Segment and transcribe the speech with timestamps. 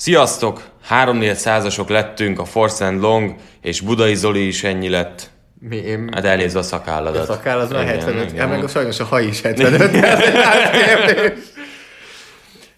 [0.00, 0.62] Sziasztok!
[0.90, 5.30] 3-4 százasok lettünk, a Force and Long, és Budai Zoli is ennyi lett.
[5.58, 6.10] Mi, én...
[6.12, 7.28] Hát elnézve a szakálladat.
[7.28, 8.48] A szakáll az már Igen, 75, igen.
[8.48, 9.96] meg a sajnos a haj is 75.
[10.36, 11.38] Hát kérdés.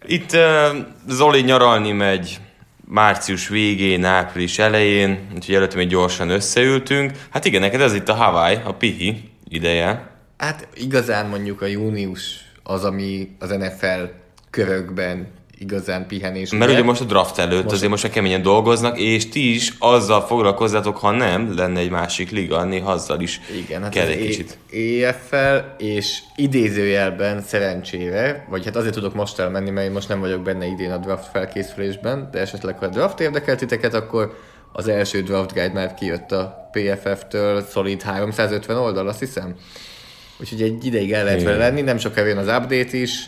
[0.07, 0.77] Itt uh,
[1.09, 2.41] Zoli nyaralni megy
[2.89, 7.13] március végén, április elején, úgyhogy előtte még gyorsan összeültünk.
[7.31, 10.11] Hát igen, neked ez itt a Hawaii, a pihi ideje.
[10.37, 14.03] hát igazán mondjuk a június az, ami az NFL
[14.51, 16.51] körökben igazán pihenés.
[16.51, 19.73] Mert ugye most a draft előtt most azért most már keményen dolgoznak, és ti is
[19.79, 24.27] azzal foglalkozzátok, ha nem, lenne egy másik liga, néha azzal is Igen, hát kell egy
[24.27, 24.59] kicsit.
[25.03, 30.43] EFL, és idézőjelben szerencsére, vagy hát azért tudok most elmenni, mert én most nem vagyok
[30.43, 34.39] benne idén a draft felkészülésben, de esetleg ha a draft érdekel titeket, akkor
[34.73, 39.55] az első draft guide már kijött a PFF-től, szolid 350 oldal, azt hiszem.
[40.41, 43.25] Úgyhogy egy ideig el lehet vele lenni, nem sokára jön az update is.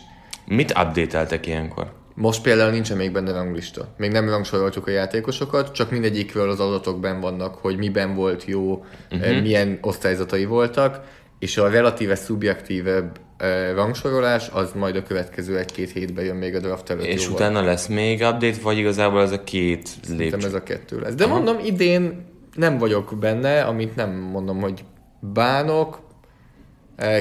[0.46, 1.92] Mit update-eltek ilyenkor?
[2.14, 3.88] Most például nincsen még benne ranglista.
[3.96, 9.40] Még nem rangsoroltuk a játékosokat, csak mindegyikről az adatokban vannak, hogy miben volt jó, uh-huh.
[9.40, 11.00] milyen osztályzatai voltak,
[11.38, 16.60] és a relatíve szubjektívebb eh, rangsorolás az majd a következő egy-két hétben jön még a
[16.60, 17.04] draft előtt.
[17.04, 17.36] És jóval.
[17.36, 20.46] utána lesz még update, vagy igazából ez a két Szerintem lépcső?
[20.46, 21.14] ez a kettő lesz.
[21.14, 24.84] De mondom, idén nem vagyok benne, amit nem mondom, hogy
[25.20, 26.00] bánok,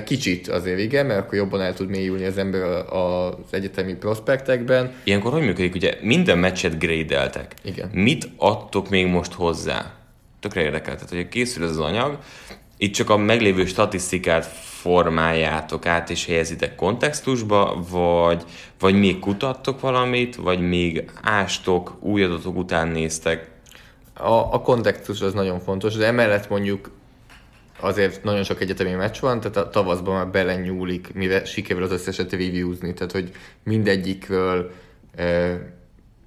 [0.06, 4.94] Kicsit azért igen, mert akkor jobban el tud mélyülni az ember az egyetemi prospektekben.
[5.04, 5.76] Ilyenkor hogy működik?
[5.76, 7.54] Ugye minden meccset grade-eltek.
[7.64, 7.90] Igen.
[7.94, 9.94] Mit adtok még most hozzá?
[10.40, 10.96] Tökre érdekel.
[10.96, 12.18] Tehát, hogy készül ez az anyag,
[12.78, 18.44] itt csak a meglévő statisztikát formáljátok át és helyezitek kontextusba, vagy,
[18.80, 23.50] vagy még kutattok valamit, vagy még ástok, új adatok után néztek.
[24.14, 26.92] A, a kontextus az nagyon fontos, de emellett mondjuk
[27.84, 32.32] azért nagyon sok egyetemi meccs van, tehát a tavaszban már belenyúlik, mire sikerül az összeset
[32.32, 33.32] reviewzni, tehát hogy
[33.64, 34.72] mindegyikről
[35.16, 35.58] e,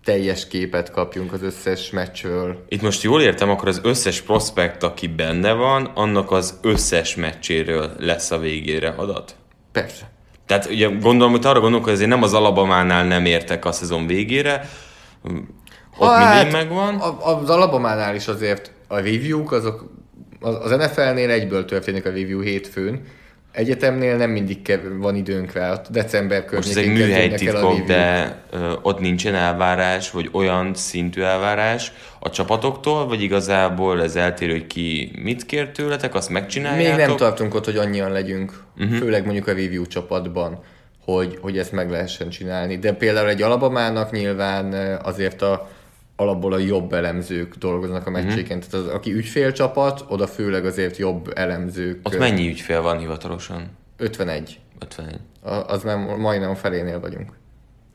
[0.04, 2.64] teljes képet kapjunk az összes meccsről.
[2.68, 7.92] Itt most jól értem, akkor az összes prospekt, aki benne van, annak az összes meccséről
[7.98, 9.34] lesz a végére adat?
[9.72, 10.10] Persze.
[10.46, 14.06] Tehát ugye gondolom, hogy arra gondolok, hogy azért nem az Alabamánál nem értek a szezon
[14.06, 14.68] végére,
[15.98, 17.00] ott Hát, mindig megvan.
[17.20, 19.95] Az Alabamánál is azért a review-k, azok
[20.46, 23.00] az NFL-nél egyből történik a review hétfőn,
[23.56, 27.86] egyetemnél nem mindig kev- van időnk rá, december Most ez környékén egy műhelytitkok, review-k.
[27.86, 34.52] de ö, ott nincsen elvárás, vagy olyan szintű elvárás a csapatoktól, vagy igazából ez eltérő,
[34.52, 36.96] hogy ki mit kér tőletek, azt megcsináljátok?
[36.96, 38.96] Még nem tartunk ott, hogy annyian legyünk, uh-huh.
[38.96, 40.62] főleg mondjuk a review csapatban,
[41.04, 42.78] hogy, hogy ezt meg lehessen csinálni.
[42.78, 45.68] De például egy alabamának nyilván azért a
[46.16, 48.56] alapból a jobb elemzők dolgoznak a meccséken.
[48.56, 48.70] Uh-huh.
[48.70, 52.00] Tehát az, aki ügyfélcsapat, oda főleg azért jobb elemzők.
[52.06, 53.70] Ott mennyi ügyfél van hivatalosan?
[53.96, 54.60] 51.
[54.78, 55.18] 51.
[55.42, 57.32] A- Az már majdnem a felénél vagyunk.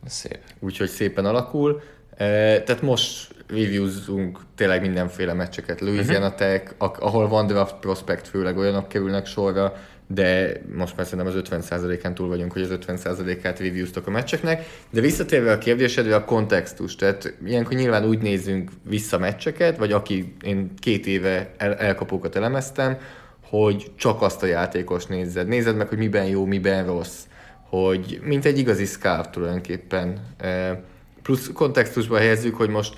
[0.06, 0.38] Szép.
[0.60, 1.80] Úgyhogy szépen alakul.
[2.16, 5.80] Eh, Tehát most reviewzunk tényleg mindenféle meccseket.
[5.80, 6.38] Louisiana uh-huh.
[6.38, 9.76] Tech, ahol van draft prospect, főleg olyanok kerülnek sorra,
[10.14, 14.66] de most már szerintem az 50%-án túl vagyunk, hogy az 50%-át reviewztok a meccseknek.
[14.90, 16.96] De visszatérve a kérdésedre, a kontextus.
[16.96, 22.98] Tehát ilyenkor nyilván úgy nézzünk vissza meccseket, vagy aki én két éve el- elkapókat elemeztem,
[23.44, 25.48] hogy csak azt a játékos nézed.
[25.48, 27.20] Nézed meg, hogy miben jó, miben rossz.
[27.68, 30.20] Hogy mint egy igazi scout tulajdonképpen.
[30.38, 30.78] Eh,
[31.22, 32.94] Plusz kontextusba helyezzük, hogy most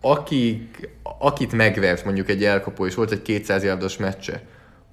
[0.00, 0.88] akik,
[1.18, 4.42] akit megvert mondjuk egy elkapó, és volt egy 200 yardos meccse,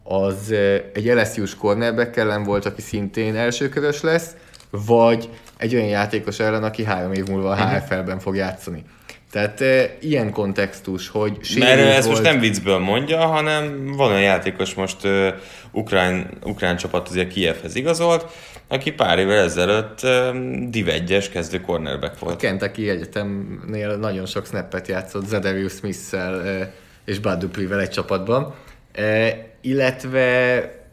[0.09, 0.53] az
[0.93, 4.35] egy LSU-s cornerback ellen volt, aki szintén elsőkörös lesz,
[4.69, 8.83] vagy egy olyan játékos ellen, aki három év múlva a HFL-ben fog játszani.
[9.31, 14.09] Tehát e, ilyen kontextus, hogy Mert sérült ezt most volt- nem viccből mondja, hanem van
[14.09, 15.27] olyan játékos most uh,
[15.71, 18.25] ukrán, ukrán csapat azért Kievhez igazolt,
[18.67, 22.39] aki pár évvel ezelőtt um, Div 1-es kezdő cornerback volt.
[22.39, 26.67] Kentucky Egyetemnél nagyon sok snappet játszott Zedarius Smith-szel eh,
[27.05, 28.53] és Bud Dupree-vel egy csapatban.
[28.93, 30.87] E, illetve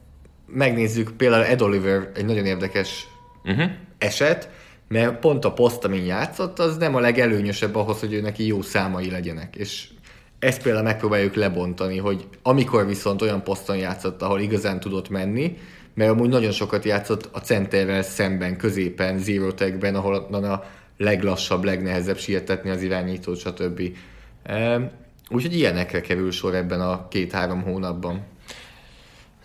[0.46, 3.08] megnézzük például Ed Oliver, egy nagyon érdekes
[3.44, 3.70] uh-huh.
[3.98, 4.50] eset,
[4.88, 8.62] mert pont a poszt, amin játszott, az nem a legelőnyösebb ahhoz, hogy ő neki jó
[8.62, 9.56] számai legyenek.
[9.56, 9.88] És
[10.38, 15.58] ezt például megpróbáljuk lebontani, hogy amikor viszont olyan poszton játszott, ahol igazán tudott menni,
[15.94, 20.64] mert amúgy nagyon sokat játszott a centerrel szemben, középen, zero tagben, ahol a
[20.96, 23.82] leglassabb, legnehezebb sietetni az irányítót, stb.
[25.28, 28.24] Úgyhogy ilyenekre kerül sor ebben a két-három hónapban.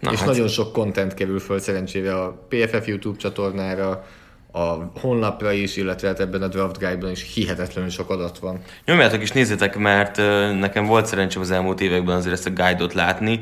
[0.01, 0.27] Na, és hát...
[0.27, 4.05] nagyon sok content kerül föl szerencsére a PFF YouTube csatornára,
[4.51, 8.61] a honlapra is, illetve hát ebben a Draft Guide-ban is hihetetlenül sok adat van.
[8.85, 10.17] Nyomjátok is, nézzétek, mert
[10.59, 13.39] nekem volt szerencsém az elmúlt években azért ezt a guide-ot látni.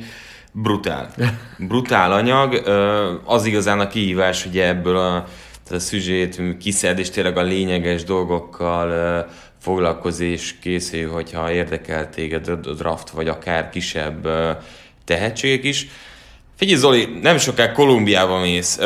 [0.51, 1.13] Brutál.
[1.67, 2.53] Brutál anyag.
[3.25, 5.25] Az igazán a kihívás, hogy ebből a,
[5.69, 9.25] a szüzsét kiszed, és tényleg a lényeges dolgokkal
[9.59, 14.27] foglalkozni, és készül, hogyha érdekel téged a draft, vagy akár kisebb
[15.06, 15.88] tehetségek is.
[16.59, 18.79] Figyelj Zoli, nem soká Kolumbiába mész.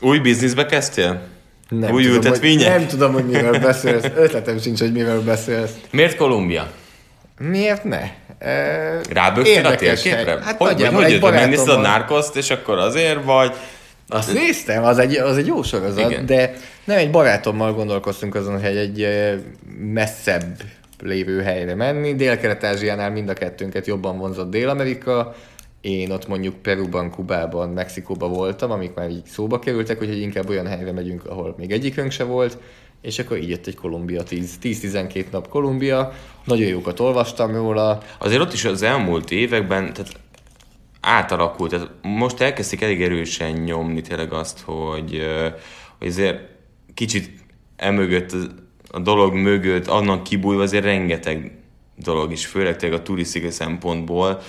[0.00, 1.20] Új bizniszbe kezdtél?
[1.68, 2.70] Nem Új tudom, ültetvények?
[2.70, 4.04] Hogy, nem tudom, hogy miről beszélsz.
[4.16, 5.70] Ötletem sincs, hogy miről beszélsz.
[5.90, 6.70] Miért Kolumbia?
[7.38, 8.00] Miért ne?
[8.38, 10.38] E, Rábögtél a térképre?
[10.42, 13.52] Hát hogy, hogy, hogy hogy megnézted a Narcoszt, és akkor azért vagy...
[14.08, 16.26] Azt néztem, az egy, az egy jó sorozat, Igen.
[16.26, 16.54] de
[16.84, 19.08] nem egy barátommal gondolkoztunk azon, hogy egy
[19.92, 20.62] messzebb
[21.02, 22.14] lévő helyre menni.
[22.14, 25.34] Dél-Kelet-Ázsiánál mind a kettőnket jobban vonzott Dél-Amerika,
[25.86, 30.66] én ott mondjuk Peruban, Kubában, Mexikóban voltam, amik már így szóba kerültek, hogy inkább olyan
[30.66, 32.58] helyre megyünk, ahol még egyikünk se volt,
[33.00, 36.12] és akkor így jött egy Kolumbia 10-12 nap Kolumbia,
[36.44, 38.02] nagyon jókat olvastam róla.
[38.18, 40.12] Azért ott is az elmúlt években, tehát
[41.00, 45.22] átalakult, tehát most elkezdték elég erősen nyomni tényleg azt, hogy,
[45.98, 46.40] hogy azért
[46.94, 47.30] kicsit
[47.76, 48.32] emögött,
[48.90, 51.58] a dolog mögött, annak kibújva azért rengeteg
[51.96, 54.40] dolog is, főleg tényleg a turisztikai szempontból,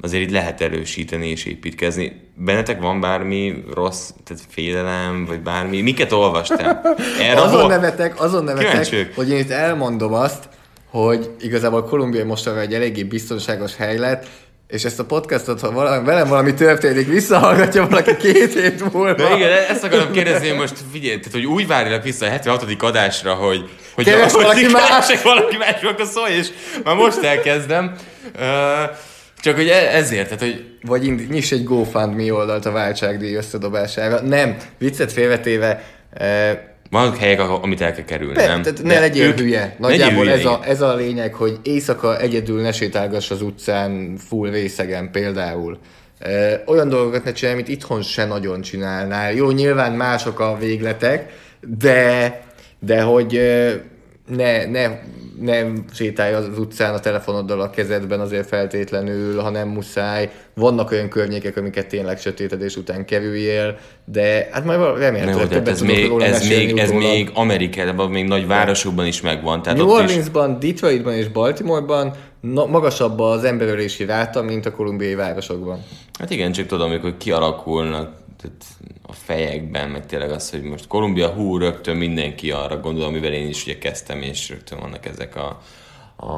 [0.00, 2.30] azért így lehet erősíteni és építkezni.
[2.34, 5.80] Bennetek van bármi rossz, tehát félelem, vagy bármi?
[5.80, 6.96] Miket olvastál?
[7.20, 7.68] Erre azon hol...
[7.68, 9.14] nevetek, azon nevetek, Kíváncsiak.
[9.14, 10.48] hogy én itt elmondom azt,
[10.90, 14.26] hogy igazából Kolumbia most egy eléggé biztonságos hely lett,
[14.68, 19.12] és ezt a podcastot, ha valami, velem valami történik, visszahallgatja valaki két hét múlva.
[19.12, 22.66] De igen, ezt akarom kérdezni, most figyelj, tehát, hogy úgy várjak vissza a 76.
[22.78, 25.22] adásra, hogy, hogy Keres valaki más.
[25.22, 26.48] valaki más, akkor szólj, és
[26.84, 27.96] már most elkezdem.
[28.34, 28.42] Uh,
[29.42, 30.64] csak hogy e- ezért, tehát hogy...
[30.82, 34.20] Vagy ind- nyiss egy GoFundMe oldalt a váltságdíj összedobására.
[34.20, 38.62] Nem, viccet félvetéve, e- van helyek, amit el kell kerülni, Be, nem?
[38.62, 39.76] Tehát ne legyél ők, hülye.
[39.78, 44.50] Nagyjából hülye, ez, a, ez a lényeg, hogy éjszaka egyedül ne sétálgass az utcán full
[44.50, 45.78] részegen például.
[46.18, 49.32] E, olyan dolgokat ne csinálj, amit itthon se nagyon csinálnál.
[49.32, 51.32] Jó, nyilván mások a végletek,
[51.78, 52.40] de,
[52.78, 53.40] de hogy
[54.26, 54.98] ne, ne,
[55.40, 60.30] nem sétálj az utcán a telefonoddal a kezedben azért feltétlenül, ha nem muszáj.
[60.54, 66.08] Vannak olyan környékek, amiket tényleg sötétedés után kerüljél, de hát majd remélhetőleg többet ez még,
[66.08, 69.62] róla ez még, ez még Amerikában, még nagy városokban is megvan.
[69.62, 70.70] Tehát New Orleansban, is...
[70.70, 75.84] Detroitban és Baltimoreban na, magasabb az emberölési ráta, mint a kolumbiai városokban.
[76.18, 78.64] Hát igen, csak tudom, amikor kialakulnak tehát
[79.12, 83.48] a fejekben, meg tényleg az, hogy most Kolumbia, hú, rögtön mindenki arra gondol, amivel én
[83.48, 85.60] is ugye kezdtem, és rögtön vannak ezek a,
[86.16, 86.32] a,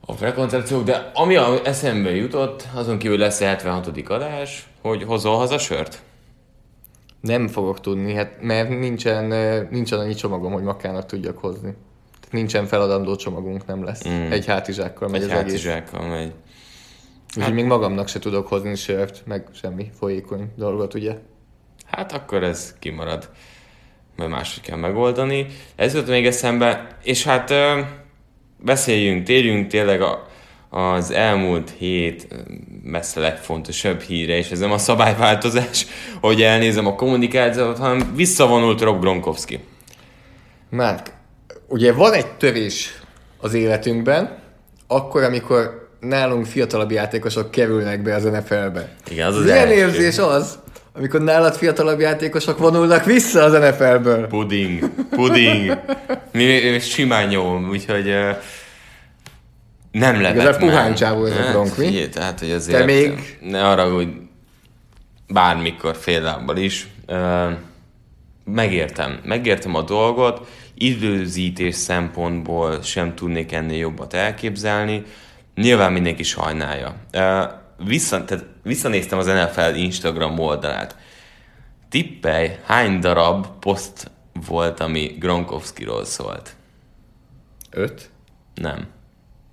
[0.00, 4.08] a prekoncepciók, de ami a eszembe jutott, azon kívül lesz 76.
[4.08, 6.02] adás, hogy hozol haza sört?
[7.20, 9.24] Nem fogok tudni, hát mert nincsen,
[9.70, 11.74] nincsen annyi csomagom, hogy makának tudjak hozni.
[12.30, 14.08] Nincsen feladandó csomagunk, nem lesz.
[14.08, 14.30] Mm.
[14.30, 16.12] Egy hátizsákkal megy Egy az hátizsákkal egész.
[16.14, 16.32] megy.
[17.36, 21.16] Úgyhogy hát, még magamnak se tudok hozni sört, meg semmi folyékony dolgot, ugye?
[21.84, 23.30] Hát akkor ez kimarad,
[24.16, 25.46] mert máshogy kell megoldani.
[25.76, 27.52] Ez jött még eszembe, és hát
[28.58, 30.26] beszéljünk, térjünk tényleg a,
[30.68, 32.28] az elmúlt hét
[32.82, 35.86] messze legfontosabb híre, és ez nem a szabályváltozás,
[36.20, 39.60] hogy elnézem a kommunikációt, hanem visszavonult Rob Gronkowski.
[40.70, 41.06] Márk,
[41.68, 43.02] ugye van egy törés
[43.38, 44.38] az életünkben,
[44.86, 48.88] akkor, amikor nálunk fiatalabb játékosok kerülnek be az NFL-be.
[49.10, 49.72] Igen, az az Milyen első.
[49.72, 50.58] érzés az,
[50.92, 54.26] amikor nálad fiatalabb játékosok vonulnak vissza az NFL-ből?
[54.26, 55.80] Puding, puding.
[56.32, 58.36] mi, mi simán jó, úgyhogy uh,
[59.90, 62.00] nem lepett Ez a puhány csávó ez a Gronk, mi?
[62.00, 63.38] Hát, tehát, hogy azért Te még...
[63.40, 64.08] ne arra, hogy
[65.28, 66.88] bármikor fél is.
[67.08, 67.52] Uh,
[68.44, 75.02] megértem, megértem a dolgot, időzítés szempontból sem tudnék ennél jobbat elképzelni,
[75.54, 76.96] Nyilván mindenki sajnálja.
[77.84, 80.96] Vissza, tehát visszanéztem az NFL Instagram oldalát.
[81.88, 84.10] Tippelj, hány darab poszt
[84.46, 86.56] volt, ami Gronkowskiról szólt?
[87.70, 88.10] Öt?
[88.54, 88.86] Nem.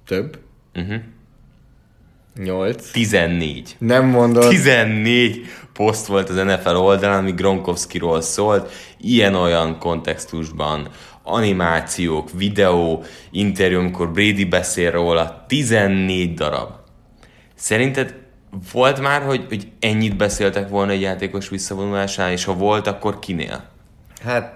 [0.06, 0.40] Több?
[0.76, 1.02] Uh-huh.
[2.36, 2.92] 8.
[2.92, 3.76] 14.
[3.78, 4.48] Nem mondod.
[4.48, 10.90] 14 poszt volt az NFL oldalán, ami Gronkowskiról szólt, ilyen-olyan kontextusban,
[11.24, 16.70] animációk, videó, interjú, amikor Brady beszél róla, 14 darab.
[17.56, 18.16] Szerinted
[18.72, 23.70] volt már, hogy, hogy ennyit beszéltek volna egy játékos visszavonulásán, és ha volt, akkor kinél?
[24.24, 24.54] Hát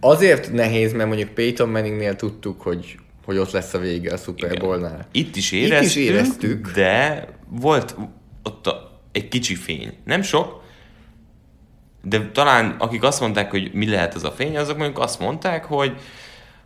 [0.00, 4.58] azért nehéz, mert mondjuk Peyton Manningnél tudtuk, hogy, hogy ott lesz a vége a Super
[4.58, 5.06] Bowl-nál.
[5.12, 6.70] Itt is éreztük, Itt is éreztük.
[6.74, 7.96] de volt
[8.42, 9.92] ott a, egy kicsi fény.
[10.04, 10.62] Nem sok,
[12.08, 15.64] de talán akik azt mondták, hogy mi lehet az a fény, azok mondjuk azt mondták,
[15.64, 15.96] hogy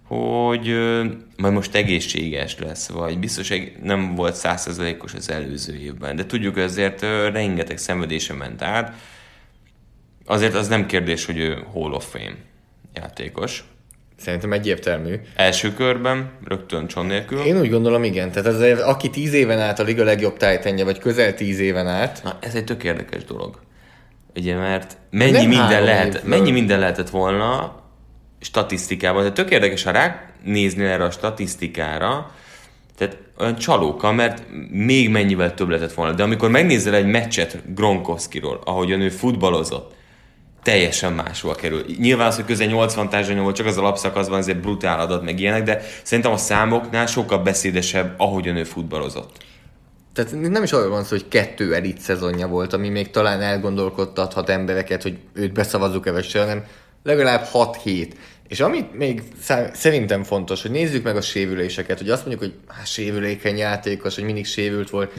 [0.06, 1.04] hogy ö,
[1.36, 6.62] majd most egészséges lesz, vagy biztos nem volt százszerzalékos az előző évben, de tudjuk, hogy
[6.62, 8.94] azért ö, rengeteg szenvedése ment át,
[10.26, 12.36] azért az nem kérdés, hogy ő Hall of Fame
[12.94, 13.64] játékos.
[14.16, 15.14] Szerintem egyértelmű.
[15.36, 17.40] Első körben, rögtön cson nélkül.
[17.40, 18.30] Én úgy gondolom, igen.
[18.30, 22.20] Tehát azért, aki 10 éven át a liga legjobb tájtenje, vagy közel 10 éven át,
[22.24, 23.60] Na, ez egy tök érdekes dolog.
[24.36, 26.28] Ugye, mert mennyi Nem minden, lehet, évből.
[26.28, 27.80] mennyi minden lehetett volna
[28.40, 29.22] statisztikában.
[29.22, 32.30] De tök érdekes, ha ránézni erre a statisztikára,
[32.96, 36.12] tehát olyan csalóka, mert még mennyivel több lehetett volna.
[36.12, 39.94] De amikor megnézel egy meccset Gronkowskiról, ahogyan ő futballozott,
[40.62, 41.84] teljesen máshol kerül.
[41.98, 45.62] Nyilván az, hogy közel 80 társadalom volt, csak az alapszakaszban azért brutál adat, meg ilyenek,
[45.62, 49.36] de szerintem a számoknál sokkal beszédesebb, ahogyan ő futballozott.
[50.12, 54.48] Tehát nem is arról van szó, hogy kettő elit szezonja volt, ami még talán elgondolkodtathat
[54.48, 56.64] embereket, hogy őt beszavazzuk-e vagy se, hanem
[57.02, 58.08] legalább 6-7.
[58.48, 59.22] És amit még
[59.72, 64.24] szerintem fontos, hogy nézzük meg a sérüléseket, hogy azt mondjuk, hogy hát sérülékeny játékos, hogy
[64.24, 65.12] mindig sérült volt.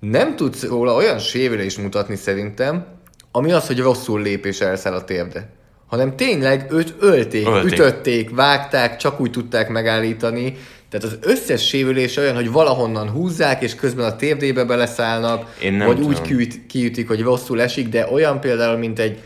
[0.00, 2.86] Nem tudsz róla olyan sérülést mutatni szerintem,
[3.32, 5.48] ami az, hogy rosszul lép és elszáll a térde.
[5.86, 7.72] Hanem tényleg őt ölték, Ölték.
[7.72, 10.56] ütötték, vágták, csak úgy tudták megállítani.
[10.88, 15.86] Tehát az összes sérülés olyan, hogy valahonnan húzzák, és közben a térdébe beleszállnak, Én nem
[15.86, 16.10] vagy tudom.
[16.10, 19.18] úgy kiüt, kiütik, hogy rosszul esik, de olyan például, mint egy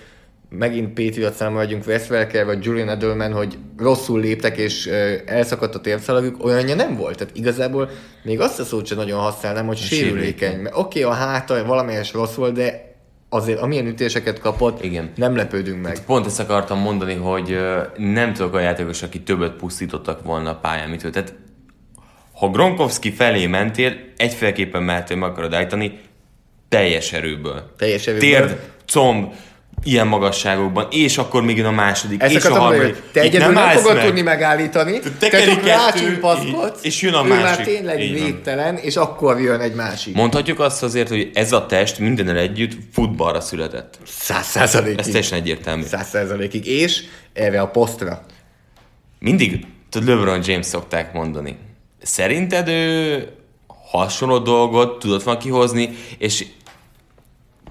[0.51, 5.75] megint Patriot számra vagyunk Wes Welker, vagy Julian Edelman, hogy rosszul léptek, és ö, elszakadt
[5.75, 7.17] a térszalagjuk, olyanja nem volt.
[7.17, 7.91] Tehát igazából
[8.23, 10.19] még azt a szót sem nagyon használnám, hogy sérülékeny.
[10.19, 10.61] sérülékeny.
[10.61, 12.95] Mert Oké, okay, a háta valamelyes rossz volt, de
[13.29, 15.11] azért amilyen ütéseket kapott, Igen.
[15.17, 16.05] nem lepődünk meg.
[16.05, 17.59] Pont ezt akartam mondani, hogy
[17.97, 21.11] nem tudok olyan játékos, aki többet pusztítottak volna a pályán, mint ő.
[21.11, 21.35] Tehát
[22.41, 25.99] ha Gronkowski felé mentél, egyféleképpen mehettél meg akarod állítani,
[26.69, 27.75] teljes erőből.
[27.79, 28.29] Teljes erőből.
[28.29, 29.33] Térd, comb,
[29.83, 32.95] ilyen magasságokban, és akkor még jön a második, Ezt és a mondani, harmadik.
[32.95, 34.05] hogy te egyedül nem, állsz fogod meg.
[34.05, 37.65] tudni megállítani, te, tekeri csak rácsimpaszkodsz, és jön a ő már másik.
[37.65, 40.15] tényleg védtelen, és akkor jön egy másik.
[40.15, 43.99] Mondhatjuk azt azért, hogy ez a test mindennel együtt futballra született.
[44.07, 45.05] Száz Ez százalékig.
[45.05, 45.83] teljesen egyértelmű.
[45.83, 46.67] Száz százalékig.
[46.67, 48.23] És erre a posztra.
[49.19, 51.57] Mindig, tudod, LeBron James szokták mondani.
[52.03, 53.29] Szerinted ő
[53.91, 56.47] hasonló dolgot tudott volna kihozni, és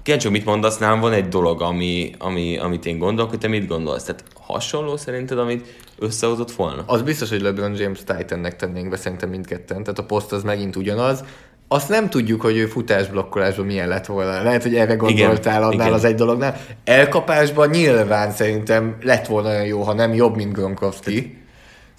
[0.02, 3.66] Kencsó, mit mondasz, nálam van egy dolog, ami, ami, amit én gondolok, hogy te mit
[3.66, 4.02] gondolsz.
[4.02, 5.66] Tehát hasonló szerinted, amit
[5.98, 6.82] összehozott volna?
[6.86, 10.76] Az biztos, hogy LeBron James Titannek tennénk be szerintem mindketten, tehát a poszt az megint
[10.76, 11.24] ugyanaz.
[11.68, 14.42] Azt nem tudjuk, hogy ő futásblokkolásban milyen lett volna.
[14.42, 15.92] Lehet, hogy erre gondoltál annál igen.
[15.92, 16.60] az egy dolognál.
[16.84, 21.39] Elkapásban nyilván szerintem lett volna olyan jó, ha nem jobb, mint Gronkowski.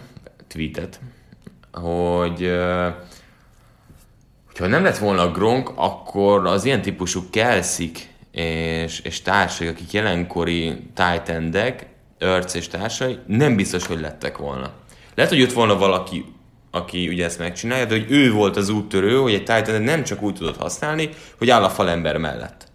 [0.48, 1.00] tweetet,
[1.72, 2.52] hogy
[4.48, 10.88] hogyha nem lett volna Gronk, akkor az ilyen típusú Kelszik és, és társai, akik jelenkori
[10.94, 11.56] titan
[12.18, 14.72] Örc és társai, nem biztos, hogy lettek volna.
[15.16, 16.26] Lehet, hogy jött volna valaki,
[16.72, 20.22] aki ugye ezt megcsinálja, de hogy ő volt az úttörő, hogy egy Titan nem csak
[20.22, 22.71] úgy tudott használni, hogy áll a falember mellett.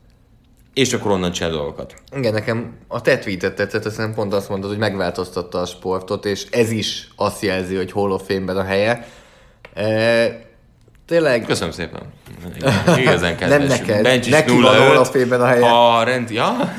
[0.77, 1.95] És akkor onnan csinál dolgokat.
[2.17, 6.47] Igen, nekem a te tweetet tetszett, aztán pont azt mondod, hogy megváltoztatta a sportot, és
[6.51, 9.07] ez is azt jelzi, hogy Hall of Fame-ben a helye.
[9.75, 10.41] E,
[11.07, 11.45] tényleg...
[11.45, 12.03] Köszönöm szépen.
[12.97, 13.59] Igazán kedves.
[13.59, 15.71] Nem neked, Bencsis neki 05, van Hall of Fame-ben a helye.
[15.71, 16.31] A rend...
[16.31, 16.57] Ja?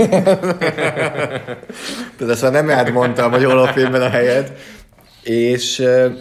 [2.17, 4.57] Tehát ezt már nem rád mondtam, hogy Hall of Fame-ben a helyed.
[5.23, 6.13] És e,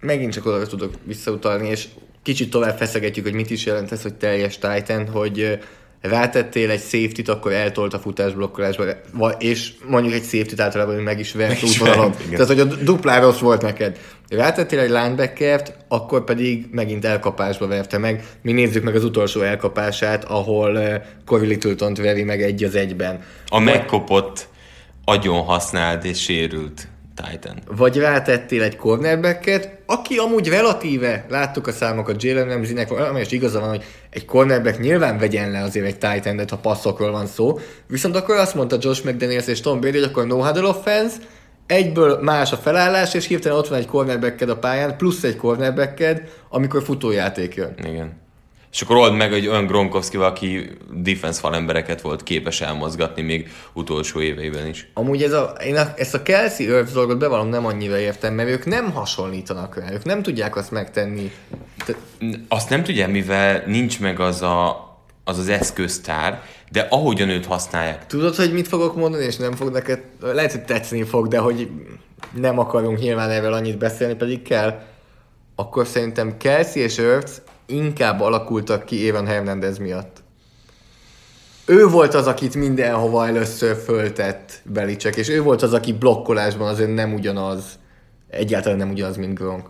[0.00, 1.88] megint csak oda tudok visszautalni, és
[2.22, 5.58] kicsit tovább feszegetjük, hogy mit is jelent ez, hogy teljes Titan, hogy
[6.00, 8.84] rátettél egy safety-t, akkor eltolt a futásblokkolásba,
[9.38, 12.14] és mondjuk egy safety-t általában meg is vert útvonalon.
[12.30, 13.98] Tehát, hogy a duplán rossz volt neked.
[14.28, 18.24] Rátettél egy linebackert, akkor pedig megint elkapásba verte meg.
[18.42, 23.22] Mi nézzük meg az utolsó elkapását, ahol Corey littleton veri meg egy az egyben.
[23.46, 24.48] A megkopott,
[25.04, 26.88] agyon használt és sérült
[27.22, 27.58] Titan.
[27.76, 33.68] Vagy rátettél egy cornerbacket, aki amúgy relatíve, láttuk a számokat Jalen Ramsey-nek, és igaza van,
[33.68, 38.36] hogy egy cornerback nyilván vegyen le azért egy titan ha passzokról van szó, viszont akkor
[38.36, 41.16] azt mondta Josh McDaniels és Tom Brady, hogy akkor no huddle offense,
[41.66, 46.22] egyből más a felállás, és hirtelen ott van egy cornerbacked a pályán, plusz egy cornerbacked,
[46.48, 47.74] amikor futójáték jön.
[47.84, 48.26] Igen.
[48.78, 54.20] És akkor old meg egy olyan gronkowski aki defense falembereket volt képes elmozgatni még utolsó
[54.20, 54.90] éveiben is.
[54.94, 58.48] Amúgy ez a, én a, ezt a Kelsey Earth dolgot bevallom nem annyira értem, mert
[58.48, 61.32] ők nem hasonlítanak rá, ők nem tudják azt megtenni.
[61.84, 61.94] Te...
[62.48, 64.88] Azt nem tudják, mivel nincs meg az a,
[65.24, 66.42] az, az eszköztár,
[66.72, 68.06] de ahogyan őt használják.
[68.06, 71.70] Tudod, hogy mit fogok mondani, és nem fog neked, lehet, hogy tetszeni fog, de hogy
[72.34, 74.82] nem akarunk nyilván erről annyit beszélni, pedig kell,
[75.54, 77.32] akkor szerintem Kelsey és Earth
[77.68, 80.22] inkább alakultak ki Évan Hernández miatt.
[81.66, 86.94] Ő volt az, akit mindenhova először föltett Belicek, és ő volt az, aki blokkolásban azért
[86.94, 87.78] nem ugyanaz,
[88.30, 89.68] egyáltalán nem ugyanaz, mint Gronk.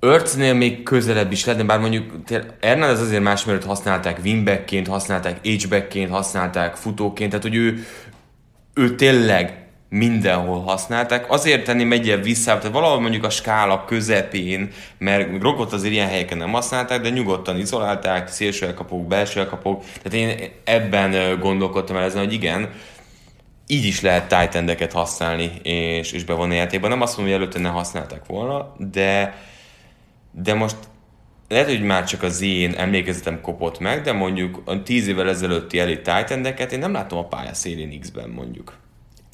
[0.00, 2.12] Örcnél még közelebb is lehetne, bár mondjuk
[2.60, 7.84] Hernández azért más, mert használták wingbackként, használták h használták futóként, tehát hogy ő,
[8.74, 9.61] ő tényleg
[9.92, 11.30] mindenhol használták.
[11.30, 16.38] Azért tenném egyet vissza, tehát valahol mondjuk a skála közepén, mert Grokot azért ilyen helyeken
[16.38, 19.84] nem használták, de nyugodtan izolálták, szélső elkapók, belső elkapók.
[20.02, 22.70] Tehát én ebben gondolkodtam el ezen, hogy igen,
[23.66, 26.88] így is lehet titan használni és, és bevonni játékba.
[26.88, 29.36] Nem azt mondom, hogy előtte ne használták volna, de,
[30.30, 30.76] de most
[31.48, 35.78] lehet, hogy már csak az én emlékezetem kopott meg, de mondjuk a tíz évvel ezelőtti
[35.78, 38.80] elit titan én nem látom a pálya szélén X-ben mondjuk.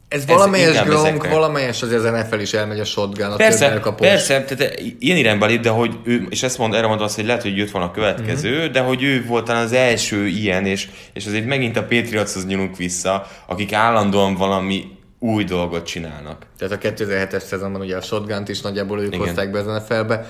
[0.09, 1.29] Ez valamelyes Gronk, ezekre...
[1.29, 5.61] valamelyes azért az NFL is elmegy a shotgun, a persze, persze, tehát ilyen irányba lép,
[5.61, 7.91] de hogy ő, és ezt mond, erre mondta azt, hogy lehet, hogy jött van a
[7.91, 8.73] következő, mm-hmm.
[8.73, 12.77] de hogy ő volt talán az első ilyen, és, és azért megint a Patriotshoz nyúlunk
[12.77, 16.47] vissza, akik állandóan valami új dolgot csinálnak.
[16.59, 19.27] Tehát a 2007-es szezonban ugye a shotgun is nagyjából ők Igen.
[19.27, 20.27] hozták be az NFL-be.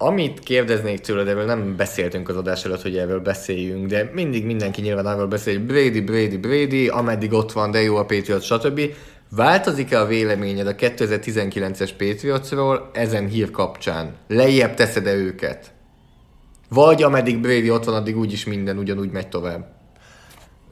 [0.00, 4.80] Amit kérdeznék tőled, erről nem beszéltünk az adás előtt, hogy erről beszéljünk, de mindig mindenki
[4.80, 8.80] nyilván arról beszél, hogy Brady, Brady, Brady, ameddig ott van, de jó a Patriot, stb.
[9.30, 14.16] Változik-e a véleményed a 2019-es Patriotsról ezen hír kapcsán?
[14.28, 15.72] Lejjebb teszed-e őket?
[16.68, 19.66] Vagy ameddig Brady ott van, addig úgyis minden ugyanúgy megy tovább?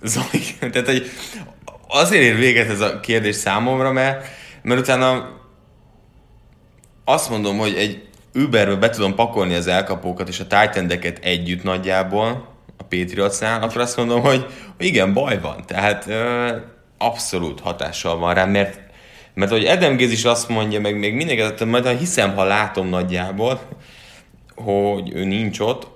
[0.02, 1.06] Zoli, tehát hogy
[1.88, 4.26] azért ér véget ez a kérdés számomra, mert,
[4.62, 5.28] mert utána
[7.04, 10.90] azt mondom, hogy egy Uberbe be tudom pakolni az elkapókat és a titan
[11.22, 14.46] együtt nagyjából a Patriotsnál, akkor azt mondom, hogy,
[14.78, 15.62] igen, baj van.
[15.66, 16.48] Tehát ö,
[16.98, 18.84] abszolút hatással van rá, mert
[19.34, 22.88] mert hogy Adam Gaze is azt mondja, meg még mindenki, majd ha hiszem, ha látom
[22.88, 23.60] nagyjából,
[24.54, 25.86] hogy ő nincs ott,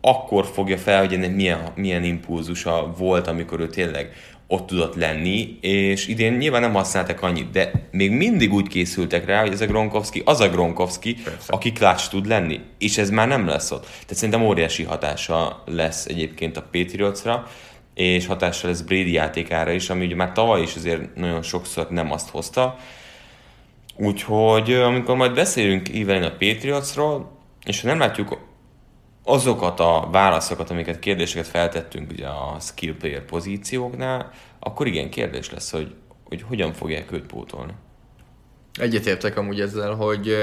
[0.00, 4.12] akkor fogja fel, hogy ennek milyen, milyen impulzusa volt, amikor ő tényleg
[4.52, 9.40] ott tudott lenni, és idén nyilván nem használtak annyit, de még mindig úgy készültek rá,
[9.40, 11.52] hogy ez a Gronkowski az a Gronkowski, Persze.
[11.52, 13.82] aki klács tud lenni, és ez már nem lesz ott.
[13.82, 17.46] Tehát szerintem óriási hatása lesz egyébként a Patriotsra,
[17.94, 22.12] és hatása lesz Brady játékára is, ami ugye már tavaly is azért nagyon sokszor nem
[22.12, 22.76] azt hozta.
[23.96, 27.30] Úgyhogy amikor majd beszélünk évelén a Patriotsról,
[27.64, 28.38] és ha nem látjuk
[29.24, 35.70] azokat a válaszokat, amiket kérdéseket feltettünk ugye a skill player pozícióknál, akkor igen, kérdés lesz,
[35.70, 37.72] hogy, hogy hogyan fogják őt pótolni.
[38.80, 40.36] Egyetértek amúgy ezzel, hogy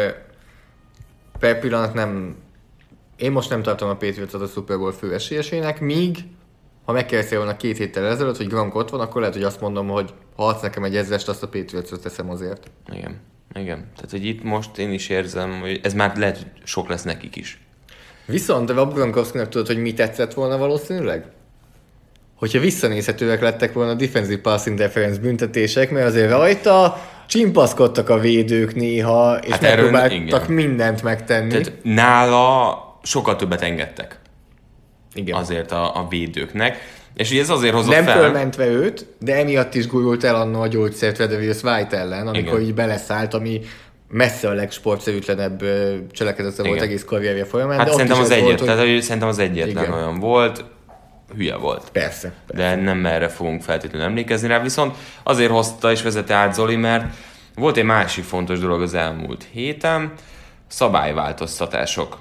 [1.39, 2.35] per pillanat nem...
[3.15, 6.17] Én most nem tartom a Patriots-ot a Super Bowl fő esélyesének, míg
[6.89, 9.87] ha megkérdeztél volna két héttel ezelőtt, hogy Gronk ott van, akkor lehet, hogy azt mondom,
[9.87, 12.71] hogy ha adsz nekem egy ezrest, azt a patriots teszem azért.
[12.91, 13.19] Igen,
[13.53, 13.91] igen.
[13.95, 17.35] Tehát, hogy itt most én is érzem, hogy ez már lehet, hogy sok lesz nekik
[17.35, 17.61] is.
[18.29, 21.25] Viszont Rob Gronkowskinak tudod, hogy mi tetszett volna valószínűleg?
[22.35, 28.75] Hogyha visszanézhetőek lettek volna a defensive pass interference büntetések, mert azért rajta csimpaszkodtak a védők
[28.75, 31.49] néha, és Hát erről megpróbáltak mindent megtenni.
[31.49, 34.19] Tehát nála sokkal többet engedtek
[35.13, 35.37] igen.
[35.37, 36.77] azért a, a védőknek.
[37.15, 38.17] És ugye ez azért hozott Nem fel...
[38.17, 42.61] fölmentve őt, de emiatt is gurult el annó a gyógyszert Vedevius White ellen, amikor Igen.
[42.61, 43.61] így beleszállt, ami
[44.09, 45.63] messze a legsportszerűtlenebb
[46.11, 47.77] cselekedete volt egész karrierje folyamán.
[47.77, 49.01] Hát de szerintem az, egyet, volt, tehát, hogy...
[49.01, 49.93] szerintem az egyetlen Igen.
[49.95, 50.63] olyan volt,
[51.35, 51.89] hülye volt.
[51.91, 52.33] Persze.
[52.47, 57.15] De nem erre fogunk feltétlenül emlékezni rá, viszont azért hozta és vezette át Zoli, mert
[57.55, 60.11] volt egy másik fontos dolog az elmúlt héten,
[60.67, 62.17] szabályváltoztatások.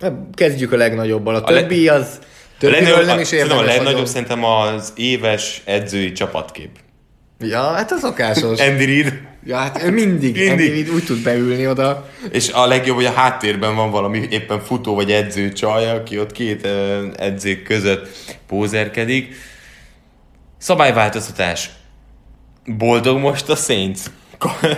[0.00, 1.34] Hát Kezdjük a legnagyobbal.
[1.34, 2.18] A A le- többi az...
[2.58, 6.70] Többiről nem is tudom, a érdemes legnagyobb szerintem az éves edzői csapatkép.
[7.40, 8.60] Ja, hát az szokásos.
[8.60, 9.20] Andy Reid.
[9.44, 10.50] ja, hát ő mindig, Mindig.
[10.50, 12.08] Andy Reid úgy tud beülni oda.
[12.30, 16.32] És a legjobb, hogy a háttérben van valami éppen futó vagy edző csaj, aki ott
[16.32, 16.68] két
[17.16, 18.08] edzők között
[18.46, 19.34] pózerkedik.
[20.58, 21.70] Szabályváltoztatás.
[22.64, 24.00] Boldog most a Saints.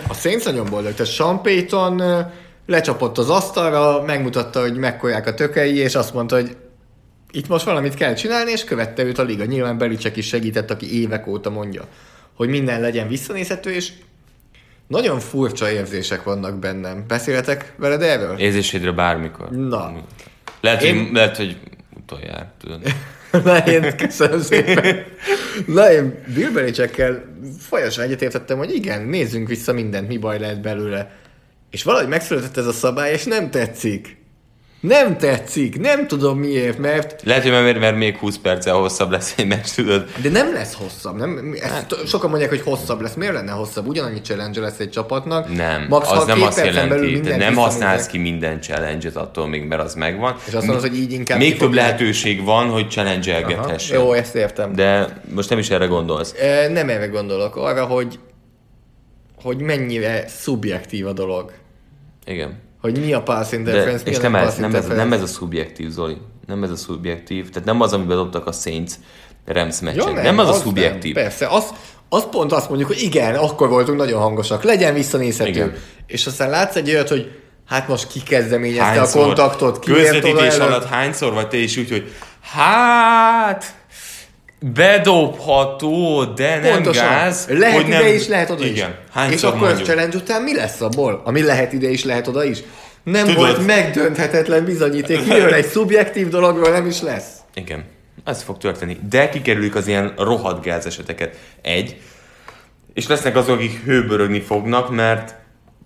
[0.09, 0.95] A Saints nagyon boldog.
[0.95, 2.03] Tehát Sean Payton
[2.67, 6.57] lecsapott az asztalra, megmutatta, hogy mekkorák a tökei, és azt mondta, hogy
[7.31, 9.45] itt most valamit kell csinálni, és követte őt a liga.
[9.45, 11.83] Nyilván Belicek is segített, aki évek óta mondja,
[12.41, 13.93] hogy minden legyen visszanézhető, és
[14.87, 17.05] nagyon furcsa érzések vannak bennem.
[17.09, 18.39] Beszélhetek veled erről?
[18.39, 19.51] Érzésédre bármikor.
[19.51, 19.93] Na.
[20.61, 21.57] Lehet, Én- hogy, lehet, hogy
[21.97, 22.83] utoljára, tudod.
[23.45, 25.05] Na, én köszönöm szépen.
[25.67, 27.25] Na, én Bill Belichickkel
[27.59, 31.11] folyosan egyetértettem, hogy igen, nézzünk vissza mindent, mi baj lehet belőle.
[31.71, 34.17] És valahogy megszületett ez a szabály, és nem tetszik.
[34.81, 39.35] Nem tetszik, nem tudom miért, mert Lehet, hogy mert, mert még 20 perccel hosszabb lesz
[39.37, 40.09] egy meccs, tudod.
[40.23, 41.17] de nem lesz hosszabb.
[41.17, 43.15] Nem, ezt sokan mondják, hogy hosszabb lesz.
[43.15, 43.87] Miért lenne hosszabb?
[43.87, 45.55] Ugyanannyi challenge lesz egy csapatnak.
[45.55, 49.83] Nem, Max, az nem azt jelenti, mindent nem használsz ki minden challenge-et attól még, mert
[49.83, 50.37] az megvan.
[50.47, 53.99] És azt mondod, hogy így inkább Még több lehetőség van, hogy challenge-elgethessen.
[53.99, 54.73] Jó, ezt értem.
[54.73, 56.35] De most nem is erre gondolsz.
[56.41, 58.19] E, Nem erre gondolok, arra, hogy
[59.43, 61.53] hogy mennyire szubjektív a dolog.
[62.25, 62.69] Igen.
[62.81, 65.23] Hogy mi a pass De, interference, mi és a nem ez, nem, ez, nem ez
[65.23, 66.17] a szubjektív, Zoli.
[66.47, 67.49] Nem ez a szubjektív.
[67.49, 68.93] Tehát nem az, amiben dobtak a Saints
[69.45, 70.09] Rams meccsen.
[70.09, 71.15] Ja, nem, nem az a nem, szubjektív.
[71.15, 71.65] persze, az,
[72.09, 75.51] az pont azt mondjuk, hogy igen, akkor voltunk nagyon hangosak, legyen visszanézhető.
[75.51, 75.75] Igen.
[76.07, 77.31] És aztán látsz egy olyat, hogy
[77.67, 82.13] hát most ki kezdeményezte a kontaktot, ki közvetítés alatt hányszor vagy te is úgy, hogy
[82.41, 83.75] hát
[84.61, 87.09] bedobható, de nem Pontosan.
[87.09, 87.47] gáz.
[87.49, 88.15] Lehet hogy ide nem...
[88.15, 88.75] is, lehet oda Igen.
[88.75, 88.81] is.
[88.81, 89.87] És Hányszor akkor a mondjuk?
[89.89, 91.21] challenge után mi lesz abból?
[91.25, 92.59] Ami lehet ide is, lehet oda is.
[93.03, 97.29] Nem Tudod- volt megdönthetetlen bizonyíték, miről egy szubjektív dologról nem is lesz.
[97.55, 97.85] Igen,
[98.25, 98.99] ez fog történni.
[99.11, 101.37] De kikerülik az ilyen rohadt gáz eseteket.
[101.63, 102.01] Egy.
[102.95, 105.35] És lesznek azok, akik hőbörögni fognak, mert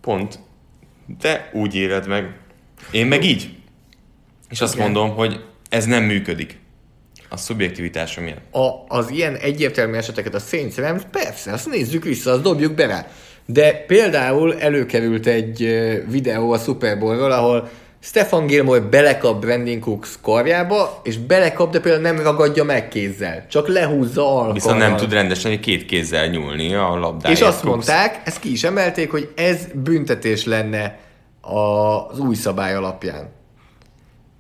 [0.01, 0.39] pont
[1.21, 2.33] te úgy éled meg.
[2.91, 3.49] Én meg így.
[4.51, 4.85] És azt Igen.
[4.91, 6.59] mondom, hogy ez nem működik.
[7.35, 8.39] A szubjektivitásom ilyen.
[8.51, 12.87] a, az ilyen egyértelmű eseteket a Saints Rams, persze, azt nézzük vissza, azt dobjuk be
[12.87, 13.07] rá.
[13.47, 15.59] De például előkerült egy
[16.09, 17.69] videó a Super Bowlról, ahol
[18.01, 23.69] Stefan Gilmore belekap Brandon Cooks karjába, és belekap, de például nem ragadja meg kézzel, csak
[23.69, 24.53] lehúzza alkalmal.
[24.53, 27.39] Viszont nem tud rendesen két kézzel nyúlni a labdáért.
[27.39, 27.75] És azt Cooks.
[27.75, 30.99] mondták, ezt ki is emelték, hogy ez büntetés lenne
[31.41, 33.29] az új szabály alapján.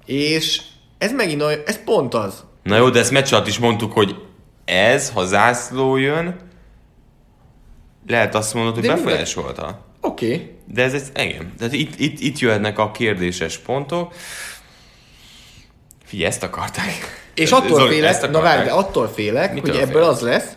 [0.07, 0.61] És
[0.99, 2.45] ez megint olyan, ez pont az.
[2.65, 4.17] Na jó, de ezt meccs alatt is mondtuk, hogy
[4.65, 6.37] ez, ha zászló jön,
[8.07, 9.85] lehet azt mondod, hogy De befolyásolta.
[10.01, 10.51] Oké, okay.
[10.67, 11.53] De ez, ez igen.
[11.59, 14.15] Tehát itt, itt, itt jöhetnek a kérdéses pontok.
[16.05, 17.23] Figyelj, ezt akarták.
[17.35, 20.15] És Ez- attól Zoli, félek, na várj, de attól félek, Mitől hogy ebből félsz?
[20.15, 20.57] az lesz,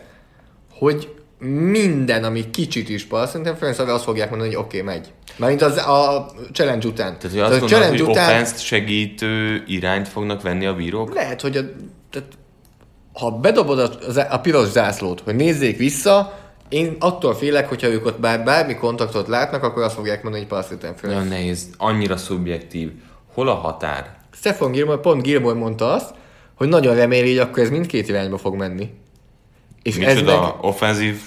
[0.70, 1.14] hogy
[1.46, 5.12] minden, ami kicsit is bal, szerintem Friends azt fogják mondani, hogy oké, okay, megy.
[5.36, 7.18] Mármint az a challenge után.
[7.18, 11.14] Tehát, hogy azt gondolod, challenge hogy offense segítő irányt fognak venni a bírók?
[11.14, 11.60] lehet, hogy a,
[12.10, 12.28] tehát,
[13.12, 13.90] ha bedobod a,
[14.30, 19.28] a, piros zászlót, hogy nézzék vissza, én attól félek, hogyha ők ott bár bármi kontaktot
[19.28, 21.18] látnak, akkor azt fogják mondani, hogy pass interference.
[21.18, 22.92] Nagyon nehéz, annyira szubjektív.
[23.34, 24.16] Hol a határ?
[24.32, 26.14] Stefan Gilmore, pont Gilmore mondta azt,
[26.54, 28.90] hogy nagyon reméli, hogy akkor ez mindkét irányba fog menni.
[29.88, 31.20] És ez Micsoda meg, offenzív...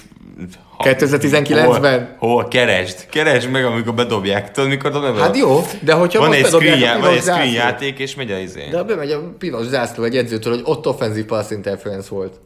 [0.77, 2.15] ha- 2019-ben?
[2.19, 2.29] Hol?
[2.33, 2.47] Hol?
[2.47, 3.05] Keresd.
[3.09, 4.51] Keresd meg, amikor bedobják.
[4.51, 5.17] Tudod, mikor dobják?
[5.17, 8.31] Hát jó, de hogyha Van most egy, screen, já- van egy screen játék, és megy
[8.31, 8.67] a izé.
[8.71, 12.39] De bemegy a piros zászló egy edzőtől, hogy ott offenzív pass interference volt.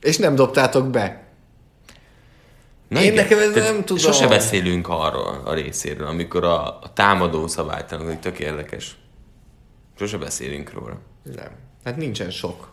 [0.00, 1.22] És nem dobtátok be.
[2.88, 3.14] Na Én igen.
[3.24, 4.02] nekem ez nem tudom.
[4.02, 8.96] Sose beszélünk arról a részéről, amikor a, a támadó szabálytalanok, tök érdekes.
[9.98, 10.98] Sose beszélünk róla.
[11.36, 11.50] Nem.
[11.84, 12.68] Hát nincsen sok.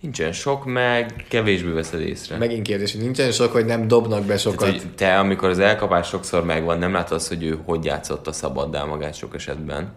[0.00, 2.36] Nincsen sok, meg kevésbé veszed észre.
[2.36, 4.58] Megint kérdés, hogy nincsen sok, hogy nem dobnak be sokat.
[4.58, 8.26] Tehát, hogy te, amikor az elkapás sokszor megvan, nem látod azt, hogy ő hogy játszott
[8.26, 9.94] a szabaddá magát sok esetben.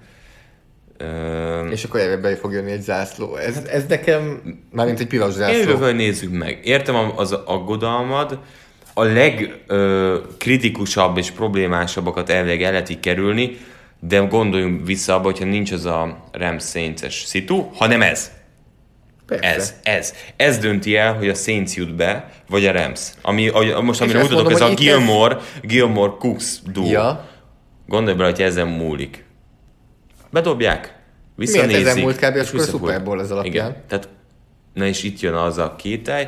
[0.98, 3.36] Ö, És akkor ebbe be fog jönni egy zászló.
[3.36, 5.76] Ez, ez nekem, mármint egy piros Én zászló.
[5.76, 6.60] hogy nézzük meg.
[6.64, 8.40] Értem az aggodalmad,
[8.94, 13.58] a legkritikusabb és problémásabbakat elvileg el lehet így kerülni,
[14.00, 18.32] de gondoljunk vissza abba, hogyha nincs az a Rams Saints-es szitu, hanem ez.
[19.30, 19.46] Persze.
[19.56, 20.14] Ez, ez.
[20.36, 23.12] Ez dönti el, hogy a Saints jut be, vagy a Rams.
[23.22, 26.92] Ami, a, most amire mutatok, ez a itt ez- Gilmore, Gilmore Cooks duo.
[26.92, 27.28] Ja.
[27.88, 29.26] Gondolj bele, hogy ezen múlik.
[30.32, 30.80] Bedobják,
[31.36, 31.88] Miért visszanézik.
[31.88, 32.36] ezen múlt kb.
[32.36, 32.64] és akkor a.
[32.64, 33.54] Super Bowl ez alapján?
[33.54, 33.84] Igen.
[33.88, 34.10] Tehát,
[34.74, 36.26] na és itt jön az a kételj.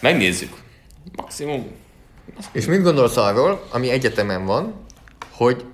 [0.00, 0.52] Megnézzük.
[1.16, 1.66] Maximum.
[2.52, 4.74] És mit gondolsz arról, ami egyetemen van,
[5.30, 5.64] hogy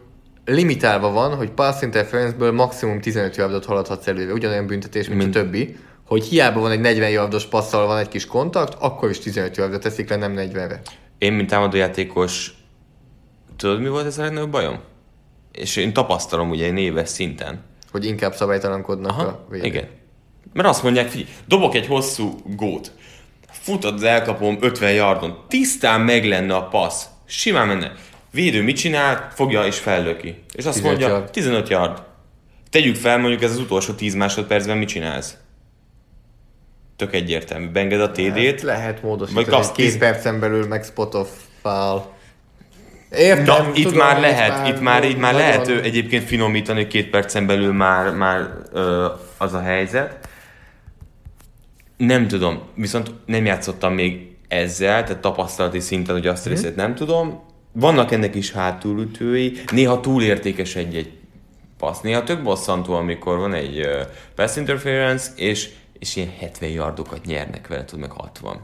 [0.44, 5.40] limitálva van, hogy pass interference-ből maximum 15 yardot haladhatsz előre, ugyanolyan büntetés, mint, mint a
[5.40, 5.76] többi,
[6.10, 9.82] hogy hiába van egy 40 yardos passzal van egy kis kontakt, akkor is 15 yardot
[9.82, 10.80] teszik le, nem 40-re.
[11.18, 12.54] Én, mint támadójátékos,
[13.56, 14.78] tudod, mi volt ez a legnagyobb bajom?
[15.52, 17.62] És én tapasztalom ugye én éves szinten.
[17.90, 19.66] Hogy inkább szabálytalankodnak a védők.
[19.66, 19.88] Igen.
[20.52, 22.92] Mert azt mondják, figyelj, dobok egy hosszú gót,
[23.50, 27.92] futod az elkapom 50 yardon, tisztán meg lenne a passz, simán menne.
[28.30, 29.30] Védő mit csinál?
[29.34, 30.42] Fogja és fellöki.
[30.52, 31.30] És azt 15 mondja, yard.
[31.30, 32.02] 15 yard.
[32.70, 35.36] Tegyük fel, mondjuk ez az utolsó 10 másodpercben mit csinálsz?
[37.00, 37.68] Tök egyértelmű.
[37.68, 41.14] Beenged a TD-t, Hát lehet módosítani, Vagy kapsz hogy két tíz- percen belül meg spot
[41.14, 41.28] of
[41.62, 42.02] foul.
[43.16, 46.86] Értem, itt tudom, már ez lehet, itt már, itt már nagyon- lehet ö, egyébként finomítani,
[46.86, 49.06] két percen belül már, már ö,
[49.38, 50.28] az a helyzet.
[51.96, 56.94] Nem tudom, viszont nem játszottam még ezzel, tehát tapasztalati szinten, hogy azt a részét nem
[56.94, 57.42] tudom.
[57.72, 61.10] Vannak ennek is hátulütői, néha túlértékes egy-egy
[61.78, 62.00] passz.
[62.00, 63.88] Néha tök bosszantó, amikor van egy
[64.34, 65.68] pass interference, és,
[66.00, 68.60] és ilyen 70 yardokat nyernek vele, tud meg 60.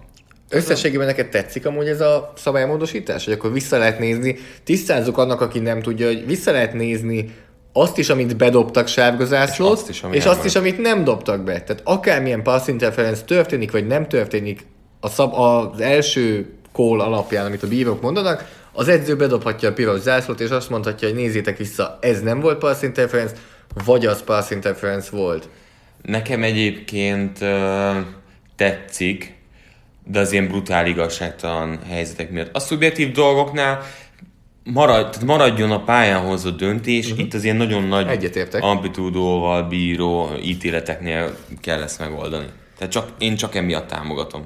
[0.49, 3.25] Összességében neked tetszik amúgy ez a szabálymódosítás?
[3.25, 7.35] Hogy akkor vissza lehet nézni, tisztázzuk annak, aki nem tudja, hogy vissza lehet nézni
[7.72, 11.61] azt is, amit bedobtak sárgazászlót, És azt is, és azt is, amit nem dobtak be.
[11.61, 14.66] Tehát akármilyen pass interference történik, vagy nem történik
[15.01, 20.01] a szab, az első call alapján, amit a bírók mondanak, az edző bedobhatja a piros
[20.01, 23.35] zászlót, és azt mondhatja, hogy nézzétek vissza, ez nem volt pass interference,
[23.85, 25.49] vagy az pass interference volt.
[26.02, 27.90] Nekem egyébként ö,
[28.56, 29.35] tetszik,
[30.04, 32.54] de az ilyen brutál igazságtalan helyzetek miatt.
[32.56, 33.82] A szubjektív dolgoknál
[34.64, 37.24] marad, tehát maradjon a pályán hozott döntés, uh-huh.
[37.24, 38.62] itt az ilyen nagyon nagy Egyetértek.
[38.62, 42.46] amplitúdóval bíró ítéleteknél kell ezt megoldani.
[42.78, 44.44] Tehát csak, én csak emiatt támogatom.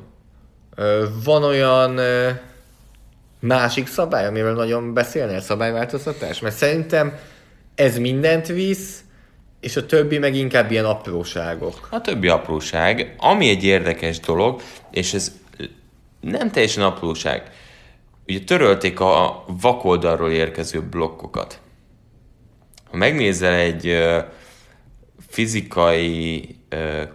[0.75, 2.29] Ö, Van olyan ö,
[3.41, 6.41] másik szabály, amiről nagyon beszélnél, szabályváltoztatás?
[6.41, 7.19] Mert szerintem
[7.75, 9.05] ez mindent visz,
[9.61, 11.89] és a többi meg inkább ilyen apróságok.
[11.91, 15.33] A többi apróság, ami egy érdekes dolog, és ez
[16.21, 17.51] nem teljesen apróság.
[18.27, 21.61] Ugye törölték a vakoldalról érkező blokkokat.
[22.91, 23.99] Ha megnézel egy
[25.29, 26.57] fizikai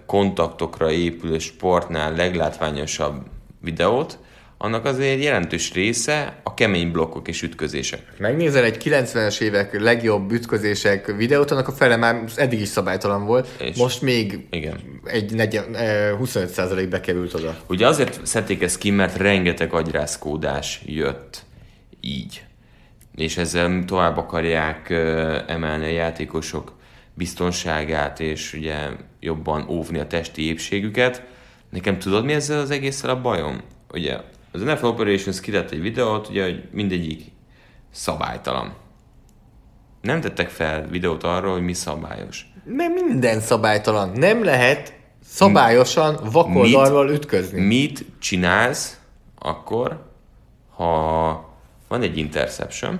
[0.06, 3.22] kontaktokra épülő sportnál leglátványosabb
[3.62, 4.18] videót,
[4.66, 8.00] annak azért jelentős része a kemény blokkok és ütközések.
[8.18, 13.48] Megnézel egy 90-es évek legjobb ütközések videót, annak a fele már eddig is szabálytalan volt,
[13.62, 14.80] És- most még Igen.
[15.04, 17.58] egy negyen, ö, 25% bekerült oda.
[17.68, 21.44] Ugye azért szedték ezt ki, mert rengeteg agyrázkódás jött
[22.02, 22.44] így.
[23.16, 26.74] És ezzel tovább akarják ö, emelni a játékosok
[27.14, 28.76] biztonságát, és ugye
[29.20, 31.24] jobban óvni a testi épségüket.
[31.70, 33.62] Nekem tudod, mi ezzel az egésszel a bajom?
[33.94, 34.18] Ugye
[34.56, 37.32] az NFL Operations kidett egy videót, ugye, hogy mindegyik
[37.92, 38.74] szabálytalan.
[40.02, 42.46] Nem tettek fel videót arról, hogy mi szabályos.
[42.64, 44.10] Nem minden szabálytalan.
[44.10, 47.62] Nem lehet szabályosan vakoldalról ütközni.
[47.62, 49.00] Mit csinálsz
[49.40, 50.12] akkor,
[50.76, 51.54] ha
[51.88, 53.00] van egy interception,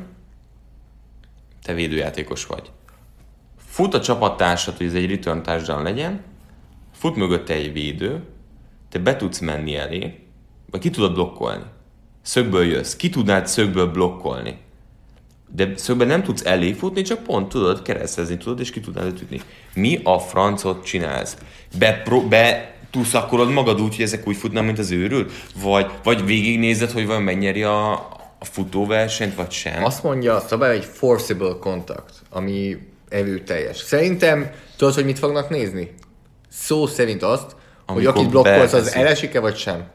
[1.64, 2.72] te védőjátékos vagy.
[3.58, 6.24] Fut a csapattársad, hogy ez egy return touchdown legyen,
[6.94, 8.24] fut mögötte egy védő,
[8.90, 10.25] te be tudsz menni elé,
[10.76, 11.64] vagy ki tudod blokkolni.
[12.22, 14.58] Szögből jössz, ki tudnád szögből blokkolni.
[15.56, 19.22] De szögben nem tudsz elé futni, csak pont tudod, keresztezni tudod, és ki tudnád őt
[19.22, 19.42] ütni.
[19.74, 21.38] Mi a francot csinálsz?
[21.78, 25.32] Be, be túlszakkolod magad úgy, hogy ezek úgy futnak, mint az őrült?
[25.62, 27.92] Vagy, vagy végignézed, hogy van megnyeri a,
[28.40, 29.84] a futóversenyt, vagy sem?
[29.84, 32.78] Azt mondja a szabály, hogy forcible contact, ami
[33.10, 33.78] erőteljes.
[33.78, 35.96] Szerintem tudod, hogy mit fognak nézni?
[36.50, 39.94] Szó szerint azt, hogy Amikor akit blokkolsz, az elesik-e vagy sem.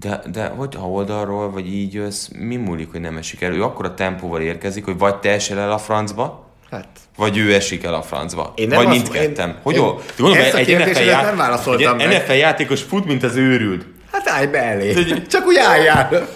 [0.00, 3.52] De, de hogy ha oldalról, vagy így jössz, mi múlik, hogy nem esik el?
[3.52, 7.54] Ő akkor a tempóval érkezik, hogy vagy te esel el a francba, Hát, vagy ő
[7.54, 8.52] esik el a francba.
[8.56, 9.48] Én nem vagy mindketten.
[9.48, 9.94] én- Hogy én- jó?
[9.94, 12.06] Te gondolom, ezt a egy NFL, já- nem válaszoltam egy.
[12.08, 13.86] NFL játékos fut, mint az őrült.
[14.12, 14.92] hát állj be elé.
[15.30, 16.28] Csak úgy álljál.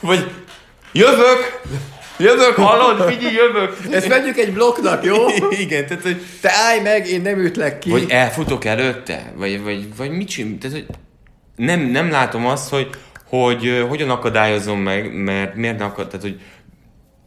[0.00, 0.30] Vagy
[0.92, 1.60] jövök,
[2.18, 3.10] Jövök, hallod?
[3.12, 3.76] Figyelj, jövök!
[3.90, 5.16] Ezt vegyük egy blokknak, jó?
[5.64, 7.90] Igen, tehát, hogy, Te állj meg, én nem ütlek ki.
[7.90, 10.86] vagy elfutok előtte, vagy, vagy, vagy mit csinál, tehát, hogy
[11.56, 12.90] nem, nem látom azt, hogy,
[13.30, 16.40] hogy hogyan akadályozom meg, mert miért ne akad, tehát, hogy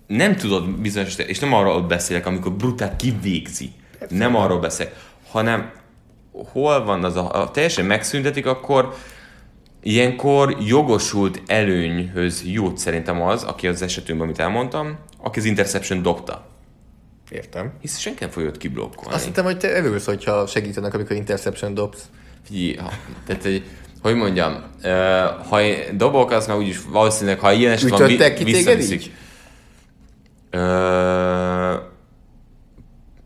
[0.08, 3.72] nem tudod bizonyos, és nem arról beszélek, amikor brutál kivégzi.
[4.10, 4.96] Nem arról beszélek,
[5.30, 5.72] hanem
[6.52, 8.96] hol van az a, a teljesen megszüntetik, akkor
[9.84, 16.46] ilyenkor jogosult előnyhöz jut szerintem az, aki az esetünkben, amit elmondtam, aki az interception dobta.
[17.30, 17.74] Értem.
[17.82, 19.13] Hisz senki nem fogja őt kiblokkolni.
[19.13, 22.10] Azt hittem, hogy te örülsz, hogyha segítenek, amikor interception dobsz.
[22.44, 22.92] Figyelj, ha,
[23.26, 23.63] tehát, hogy,
[24.04, 24.63] hogy mondjam,
[25.50, 29.12] ha én dobok, az már úgyis valószínűleg, ha ilyen eset van, Ütöttek ki visszaviszik.
[30.50, 31.74] Ö,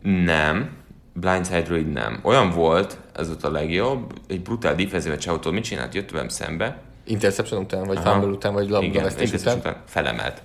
[0.02, 0.76] nem.
[1.14, 2.20] Blindside így nem.
[2.24, 5.94] Olyan volt, ez volt a legjobb, egy brutál defensíve csáutól mit csinált?
[5.94, 6.82] Jött velem szembe.
[7.06, 9.58] Interception után, vagy fumble után, vagy labda után.
[9.58, 10.42] után felemelt.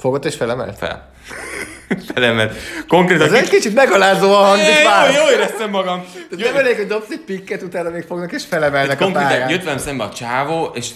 [0.00, 0.78] Fogott és felemelt?
[0.78, 1.10] Fel.
[2.14, 2.56] felemelt.
[2.88, 5.14] Konkrétan Ez egy kicsit megalázóan hangzik már.
[5.14, 6.04] jó, jó éreztem magam.
[6.30, 9.50] Ez nem elég, hogy dobsz egy pikket, utána még fognak és felemelnek a Konkrétan pályán.
[9.50, 10.90] jött velem szembe a csávó, és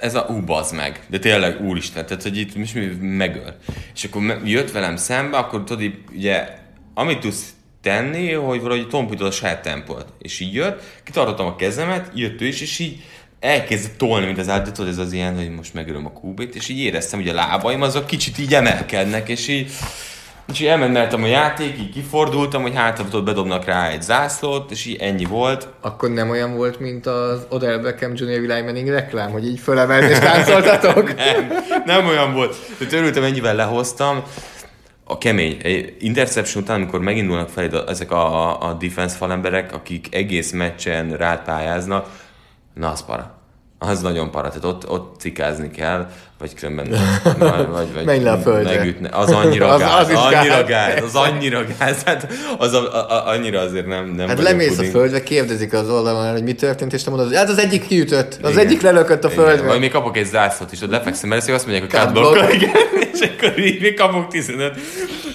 [0.00, 1.00] ez a ú, bazd meg.
[1.06, 3.54] De tényleg, úristen, tehát, hogy itt most mi megöl.
[3.94, 6.48] És akkor jött velem szembe, akkor tudod, ugye,
[6.94, 7.44] amit tudsz
[7.82, 10.06] tenni, hogy valahogy tompítod a saját tempót.
[10.18, 13.04] És így jött, kitartottam a kezemet, jött ő is, és így
[13.40, 16.78] elkezdett tolni, mint az tudod, ez az ilyen, hogy most megölöm a kúbét, és így
[16.78, 19.72] éreztem, hogy a lábaim azok kicsit így emelkednek, és így
[20.52, 24.86] és így elmeneltem a játék, így kifordultam, hogy hát tudod, bedobnak rá egy zászlót, és
[24.86, 25.68] így ennyi volt.
[25.80, 28.50] Akkor nem olyan volt, mint az Odell Beckham Jr.
[28.50, 31.14] Eli Manning reklám, hogy így fölemelt és táncoltatok?
[31.14, 31.48] nem,
[31.84, 32.56] nem olyan volt.
[32.90, 34.22] De örültem, ennyivel lehoztam.
[35.04, 35.56] A kemény.
[35.98, 42.08] Interception után, amikor megindulnak fel ezek a, a defense falemberek, akik egész meccsen rád pályáznak,
[42.74, 43.38] na az para.
[43.82, 46.88] Az nagyon para, tehát ott, ott cikázni kell, vagy különben
[47.38, 48.76] vagy, vagy, vagy Menj le a földre.
[48.76, 49.08] megütne.
[49.12, 50.94] Az annyira Az- gáz, az is annyira gáz.
[50.94, 52.28] gáz, az annyira gáz, hát
[52.58, 54.92] az a, a, annyira azért nem, nem Hát lemész a puding.
[54.92, 58.50] földre, kérdezik az oldalon, hogy mi történt, és te mondod, hát az egyik kiütött, az
[58.50, 58.66] Igen.
[58.66, 59.44] egyik lelökött a Igen.
[59.44, 59.66] földre.
[59.66, 62.70] Vagy még kapok egy zászlót is, ott lefekszem, mert azt mondják, hogy Cut igen,
[63.12, 64.76] és akkor így még kapok 15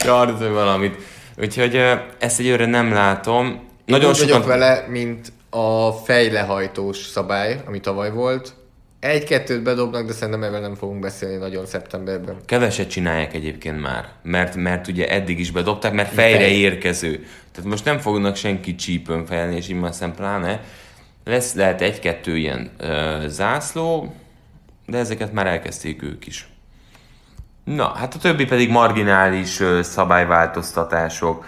[0.05, 0.95] yardot, valamit.
[1.41, 1.81] Úgyhogy
[2.19, 3.67] ezt egyőre nem látom.
[3.85, 4.45] Nagyon sokan...
[4.45, 8.53] vele, mint a fejlehajtós szabály, ami tavaly volt.
[8.99, 12.35] Egy-kettőt bedobnak, de szerintem erről nem fogunk beszélni nagyon szeptemberben.
[12.45, 16.57] Keveset csinálják egyébként már, mert, mert ugye eddig is bedobták, mert fejre Fej.
[16.57, 17.25] érkező.
[17.51, 20.63] Tehát most nem fognak senki csípőn fejelni, és így már szem pláne.
[21.25, 24.15] Lesz, lehet egy-kettő ilyen ö, zászló,
[24.85, 26.47] de ezeket már elkezdték ők is.
[27.63, 31.45] Na, hát a többi pedig marginális ö, szabályváltoztatások.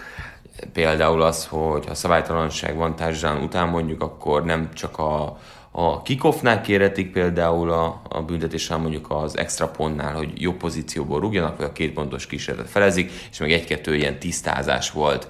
[0.72, 5.38] Például az, hogy ha szabálytalanság van társadalom után mondjuk, akkor nem csak a,
[5.70, 11.20] a kickoffnál kérhetik például a, a büntetés, hanem mondjuk az extra pontnál, hogy jobb pozícióból
[11.20, 15.28] rúgjanak, vagy a két pontos kísérletet felezik, és meg egy-kettő ilyen tisztázás volt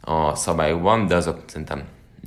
[0.00, 1.82] a szabályokban, de azok szerintem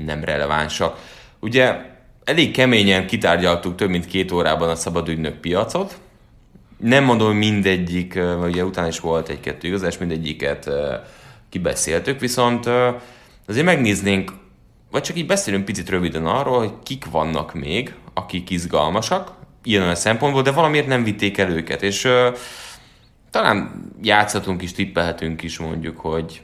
[0.06, 0.98] nem relevánsak.
[1.40, 1.76] Ugye
[2.24, 5.98] elég keményen kitárgyaltuk több mint két órában a szabadügynök piacot,
[6.78, 10.70] nem mondom, hogy mindegyik, ugye utána is volt egy-kettő igazás, mindegyiket
[11.50, 12.66] kibeszéltük, viszont
[13.48, 14.32] azért megnéznénk,
[14.92, 19.32] vagy csak így beszélünk picit röviden arról, hogy kik vannak még, akik izgalmasak,
[19.64, 22.08] ilyen a szempontból, de valamiért nem vitték el őket, és
[23.32, 26.42] talán játszhatunk is, tippelhetünk is mondjuk, hogy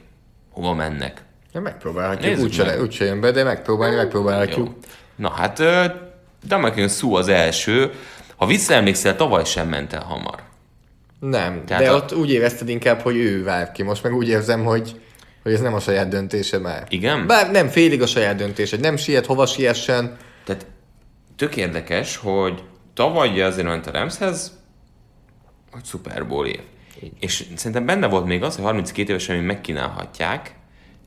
[0.52, 1.24] hova mennek.
[1.54, 2.82] Ja, megpróbálhatjuk, úgyse, meg.
[2.82, 4.68] úgyse jön be, de megpróbálni, megpróbálhatjuk.
[4.68, 4.74] Jó.
[5.16, 5.64] Na hát,
[6.48, 7.92] Damakin Szú az első.
[8.36, 10.40] Ha visszaemlékszel, tavaly sem ment el hamar.
[11.30, 13.84] Nem, Tehát de a- ott úgy érezted inkább, hogy ő vár ki.
[13.84, 15.02] Most meg úgy érzem, hogy,
[15.44, 16.86] hogy ez nem a saját döntése már.
[16.90, 17.28] Igen?
[17.28, 20.18] Bár nem félig a saját döntése, nem siet, hova siessen.
[20.46, 20.66] Tehát
[21.36, 24.60] tök érdekes, hogy tavaly azért ment a Ramshez,
[25.72, 26.60] hogy Super Bowl év.
[27.20, 30.56] És szerintem benne volt még az, hogy 32 évesen még megkínálhatják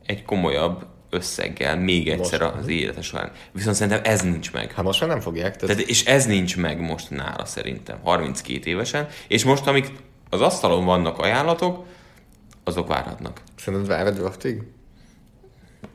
[0.07, 3.33] egy komolyabb összeggel még egyszer az élete során.
[3.53, 4.73] Viszont szerintem ez nincs meg.
[4.73, 5.57] Hát most már nem fogják.
[5.57, 9.09] Tehát, Tehát, és ez nincs meg most nála szerintem, 32 évesen.
[9.29, 9.93] És most, amik
[10.31, 11.85] az asztalon vannak ajánlatok,
[12.65, 13.41] azok várhatnak.
[13.57, 14.63] Szerinted vár a draftig?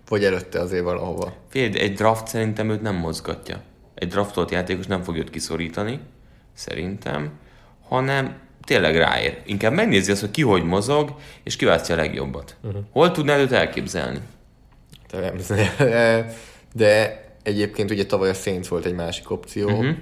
[0.07, 1.33] Vagy előtte azért valahova?
[1.49, 3.61] Figyelj, egy draft szerintem őt nem mozgatja.
[3.95, 5.99] Egy draftolt játékos nem fog őt kiszorítani,
[6.53, 7.31] szerintem,
[7.87, 9.41] hanem tényleg ráér.
[9.45, 12.55] Inkább megnézi azt, hogy ki hogy mozog, és kiválasztja a legjobbat.
[12.61, 12.81] Uh-huh.
[12.91, 14.19] Hol tudnád őt elképzelni?
[15.11, 15.33] De,
[16.73, 19.69] de egyébként ugye tavaly a Saints volt egy másik opció.
[19.69, 19.95] Uh-huh.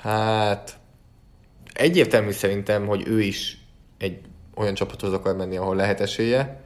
[0.00, 0.78] Hát
[1.72, 3.58] egyértelmű szerintem, hogy ő is
[3.98, 4.20] egy
[4.54, 6.60] olyan csapathoz akar menni, ahol lehet esélye,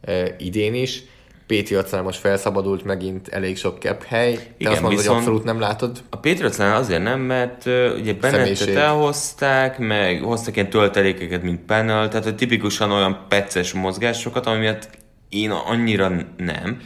[0.00, 1.02] e, idén is,
[1.46, 4.34] Patriotsnál most felszabadult megint elég sok cap hely.
[4.34, 6.02] Te Igen, azt mondod, hogy abszolút nem látod.
[6.10, 12.08] A Patriotsnál azért nem, mert uh, ugye Bennettet elhozták, meg hoztak ilyen töltelékeket, mint Pennel,
[12.08, 14.88] tehát hogy tipikusan olyan pecces mozgásokat, ami miatt
[15.28, 16.80] én annyira nem.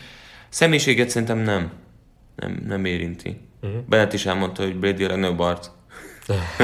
[0.49, 1.71] Személyiséget szerintem nem.
[2.37, 3.29] Nem, nem érinti.
[3.61, 3.71] Mhm.
[3.71, 3.89] Uh-huh.
[3.89, 5.69] Bennett is elmondta, hogy Brady a legnagyobb arc.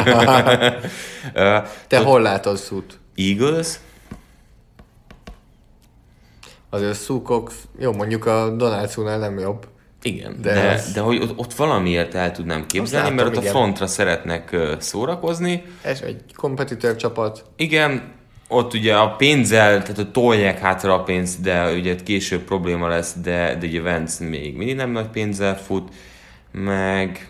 [1.88, 2.98] Te hol látod szút?
[3.14, 3.68] Eagles,
[6.94, 9.66] Sue Cox, jó, mondjuk a Donaldsonál nem jobb.
[10.02, 13.36] Igen, De de, ez- de hogy ott, ott valamiért el tudnám képzelni, látom, mert ott
[13.36, 13.52] a igen.
[13.52, 15.62] frontra szeretnek szórakozni.
[15.82, 17.44] Ez egy kompetitív csapat.
[17.56, 18.12] Igen,
[18.48, 23.14] ott ugye a pénzzel, tehát hogy tolják hátra a pénzt, de ugye később probléma lesz,
[23.22, 25.92] de, de ugye Vance még mindig nem nagy pénzzel fut,
[26.52, 27.28] meg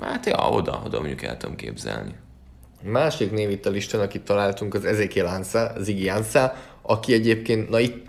[0.00, 2.14] hát ja, oda, oda mondjuk el tudom képzelni.
[2.82, 6.52] Másik név itt a listán, akit találtunk, az Ezekiel Ansah, Ziggy Ansah,
[6.82, 8.06] aki egyébként, na itt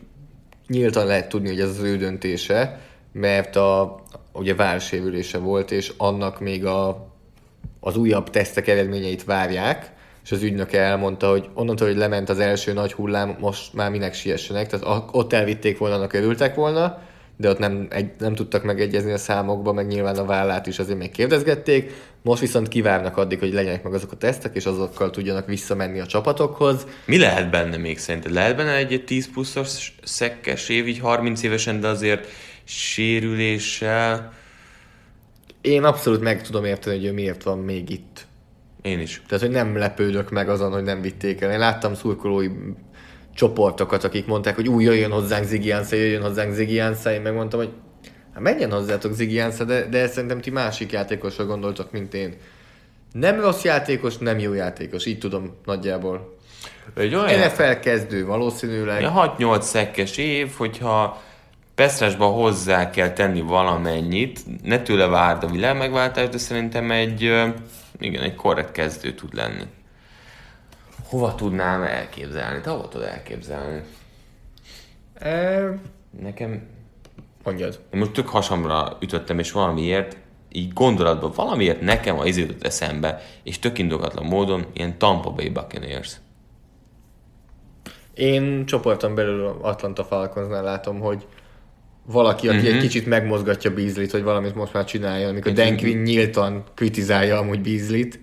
[0.70, 2.80] nyíltan lehet tudni, hogy ez az ő döntése,
[3.12, 4.00] mert a,
[4.34, 7.08] ugye vársérülése volt, és annak még a,
[7.80, 9.92] az újabb tesztek eredményeit várják,
[10.24, 14.14] és az ügynök elmondta, hogy onnantól, hogy lement az első nagy hullám, most már minek
[14.14, 17.02] siessenek, tehát ott elvitték volna, annak örültek volna,
[17.40, 20.98] de ott nem, egy, nem tudtak megegyezni a számokba, meg nyilván a vállát is azért
[20.98, 21.92] még kérdezgették.
[22.22, 26.06] Most viszont kivárnak addig, hogy legyenek meg azok a tesztek, és azokkal tudjanak visszamenni a
[26.06, 26.88] csapatokhoz.
[27.06, 28.32] Mi lehet benne még szerinted?
[28.32, 32.28] Lehet benne egy 10 pluszos szekkes év, így 30 évesen, de azért
[32.64, 34.34] sérüléssel?
[35.62, 38.28] Én abszolút meg tudom érteni, hogy ő miért van még itt.
[38.82, 39.22] Én is.
[39.28, 41.52] Tehát, hogy nem lepődök meg azon, hogy nem vitték el.
[41.52, 42.48] Én láttam szurkolói
[43.40, 46.72] csoportokat, akik mondták, hogy új, jöjjön hozzánk Ziggy jöjjön hozzánk Ziggy.
[47.06, 47.70] Én megmondtam, hogy
[48.34, 52.38] hát menjen hozzátok Ziggy de, de szerintem ti másik játékosra gondoltok, mint én.
[53.12, 55.06] Nem rossz játékos, nem jó játékos.
[55.06, 56.38] Így tudom nagyjából.
[56.96, 59.02] Egy olyan, NFL kezdő valószínűleg.
[59.02, 61.22] Ja, 6-8 szekkes év, hogyha
[61.76, 67.22] Pesztrásba hozzá kell tenni valamennyit, ne tőle várd a világ megváltást, de szerintem egy,
[68.00, 69.64] igen, egy korrekt kezdő tud lenni.
[71.10, 72.62] Hova tudnám elképzelni?
[72.62, 73.82] Te hova tudod elképzelni?
[75.14, 75.62] E,
[76.22, 76.62] Nekem,
[77.44, 77.80] mondjad.
[77.94, 80.18] én most tök hasamra ütöttem, és valamiért,
[80.52, 86.16] így gondolatban, valamiért nekem az jutott eszembe, és tök indokatlan módon, ilyen Tampa Bay Buccaneers.
[88.14, 91.28] Én csoporton belül Atlanta Falconsnál látom, hogy
[92.06, 92.66] valaki, aki Mhm.
[92.66, 92.82] uh-huh.
[92.82, 97.62] egy kicsit megmozgatja Beasley-t, hogy valamit most már csináljon, amikor Dan Quinn nyíltan kritizálja amúgy
[97.62, 98.20] Beasley-t,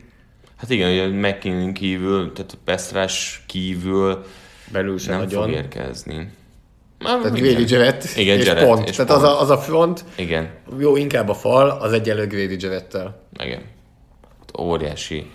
[0.57, 4.24] Hát igen, ugye McKinnon kívül, tehát a Pestrás kívül
[4.72, 5.42] belül sem nem nagyon.
[5.42, 6.30] fog érkezni.
[6.98, 7.52] Tehát Igen.
[7.52, 8.88] Grady Jarrett Igen, és Jarrett pont.
[8.88, 9.22] és Tehát pont.
[9.22, 13.22] Az, a, az a front, Igen, jó, inkább a fal, az egyenlő Grady Jarrettel.
[13.38, 13.62] igen.
[14.40, 15.30] Ott óriási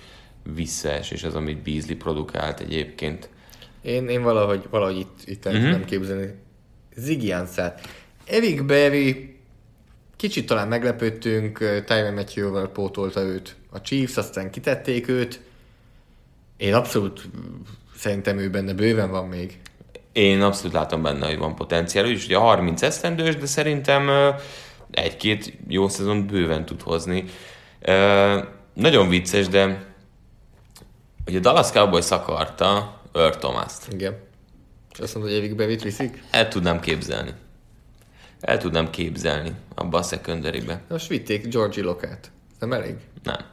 [0.56, 3.30] visszaesés az, amit Beasley produkált egyébként.
[3.82, 5.62] Én, én valahogy, valahogy itt, itt el Mhm.
[5.62, 6.34] tudnám képzelni.
[6.96, 7.74] Ziggy Ansah.
[8.26, 9.31] Eric Berry,
[10.22, 15.42] kicsit talán meglepődtünk, Tyron Matthew-val pótolta őt a Chiefs, aztán kitették őt.
[16.58, 17.30] Én abszolút
[17.96, 19.60] szerintem ő benne bőven van még.
[20.12, 22.06] Én abszolút látom benne, hogy van potenciál.
[22.06, 24.10] Ő is ugye 30 esztendős, de szerintem
[24.92, 27.24] egy-két jó szezon bőven tud hozni.
[28.74, 29.94] Nagyon vicces, de
[31.28, 33.94] ugye a Dallas Cowboys akarta Earl Thomas-t.
[33.94, 34.20] Igen.
[35.00, 36.24] Azt mondod, hogy Eric Berry-t viszik?
[36.32, 37.32] El tudnám képzelni.
[38.42, 40.82] El tudnám képzelni abba a secondary-be.
[40.90, 42.32] Most vitték Georgie Lokát.
[42.60, 42.96] Nem elég?
[43.24, 43.46] Nem.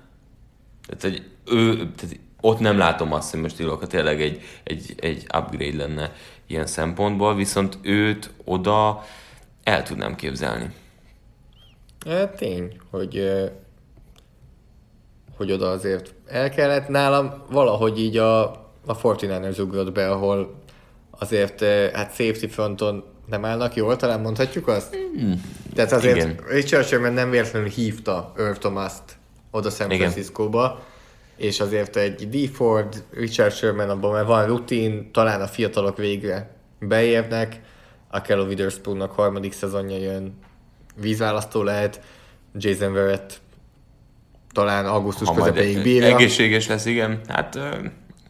[0.86, 5.26] Tehát, hogy ő, tehát ott nem látom azt, hogy most Iloka tényleg egy, egy, egy
[5.38, 6.12] upgrade lenne
[6.46, 9.04] ilyen szempontból, viszont őt oda
[9.64, 10.70] el tudnám képzelni.
[12.06, 13.30] E, tény, hogy,
[15.36, 16.88] hogy oda azért el kellett.
[16.88, 18.42] Nálam valahogy így a,
[18.86, 20.54] a 49ers ugrott be, ahol
[21.10, 21.60] azért
[21.94, 24.96] hát safety fronton nem állnak jól, talán mondhatjuk azt?
[25.74, 26.40] Tehát azért igen.
[26.48, 29.16] Richard Sherman nem véletlenül hívta Earl Thomas-t
[29.50, 30.10] oda San Igen.
[30.10, 30.84] Francisco-ba,
[31.36, 32.54] és azért egy D.
[32.54, 37.60] Ford, Richard Sherman abban már van rutin, talán a fiatalok végre beérnek,
[38.08, 40.38] a Kello Witherspoonnak harmadik szezonja jön,
[41.00, 42.00] vízválasztó lehet,
[42.54, 43.40] Jason Verrett
[44.52, 46.14] talán augusztus Ha közepéig bírja.
[46.14, 47.20] egészséges lesz, igen.
[47.28, 47.58] Hát,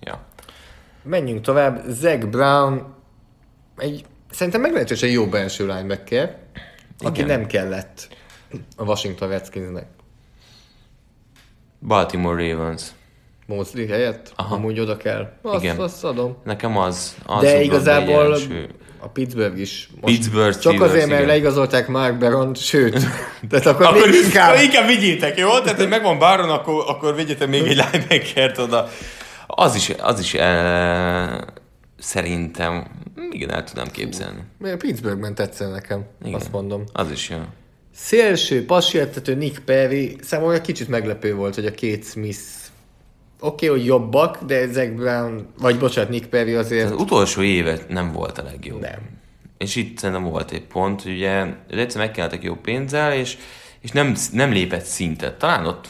[0.01, 0.21] ja.
[1.03, 1.85] Menjünk tovább.
[1.89, 2.95] Zach Brown
[3.77, 6.37] egy szerintem meglehetősen jó belső linebacker,
[6.99, 7.39] aki Igen.
[7.39, 8.09] nem kellett
[8.76, 9.87] a Washington Redskinsnek.
[11.81, 12.83] Baltimore Ravens.
[13.47, 14.55] Mosley helyett, Aha.
[14.55, 15.33] amúgy oda kell.
[15.43, 15.79] Azt, Igen.
[15.79, 16.37] azt adom.
[16.45, 18.37] Nekem az, az De igazából
[18.99, 19.89] a Pittsburgh is.
[20.01, 21.26] Most Pittsburgh csak Steelers, azért, mert igen.
[21.26, 23.07] leigazolták Mark Baron, sőt,
[23.51, 24.55] tehát akkor, Akkor még inkább...
[24.55, 25.59] inkább, inkább vigyétek, jó?
[25.59, 28.89] Tehát, hogy megvan Baron, akkor, akkor vigyetek még egy linebackert oda.
[29.47, 31.39] Az is, az is eh,
[31.99, 32.87] szerintem
[33.31, 34.41] igen, el tudnám képzelni.
[34.59, 36.35] Mert Pittsburghben tetszene nekem, Igen.
[36.35, 36.85] azt mondom.
[36.93, 37.39] Az is jó.
[37.95, 42.39] Szélső, passértető Nick Perry, számomra kicsit meglepő volt, hogy a két Smith
[43.41, 48.13] oké, okay, hogy jobbak, de Brown, vagy bocsánat, Nick Perry azért Az utolsó évet nem
[48.13, 48.81] volt a legjobb.
[48.81, 49.01] nem.
[49.59, 53.39] És itt szerintem volt egy pont, hogy ugye ő egyszer megkeltek jó pénzzel, és,
[53.81, 55.39] és nem, nem lépett szintet.
[55.39, 55.89] Talán ott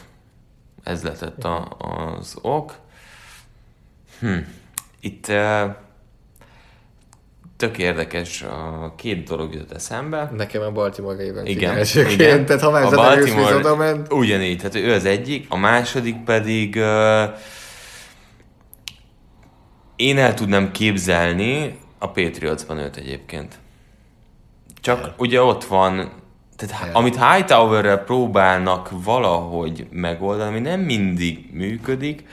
[0.82, 1.76] ez lett a,
[2.18, 2.78] az ok.
[4.20, 4.36] Hm.
[5.00, 5.74] Itt uh,
[7.58, 10.30] tök érdekes, a két dolog jutott eszembe.
[10.36, 12.46] Nekem a Baltimore Ravens Igen, elsőként, igen.
[12.46, 16.76] tehát ha már A Baltimore oda ment, ugyanígy, tehát ő az egyik, a második pedig
[16.76, 17.38] uh,
[19.96, 23.58] én el tudnám képzelni a Patriotsban őt egyébként.
[24.80, 25.14] Csak El.
[25.16, 26.10] ugye ott van,
[26.56, 26.94] tehát El.
[26.94, 32.24] amit Hightowerrel próbálnak valahogy megoldani, ami nem mindig működik,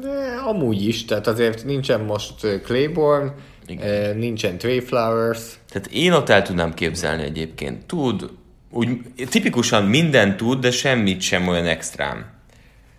[0.00, 3.34] de amúgy is, tehát azért nincsen most Claiborne,
[3.72, 4.16] Igen.
[4.16, 7.86] nincsen Trey Flowers, Tehát én ott el tudnám képzelni egyébként.
[7.86, 8.30] Tud,
[8.70, 8.88] úgy
[9.30, 12.40] tipikusan mindent tud, de semmit sem olyan extrám.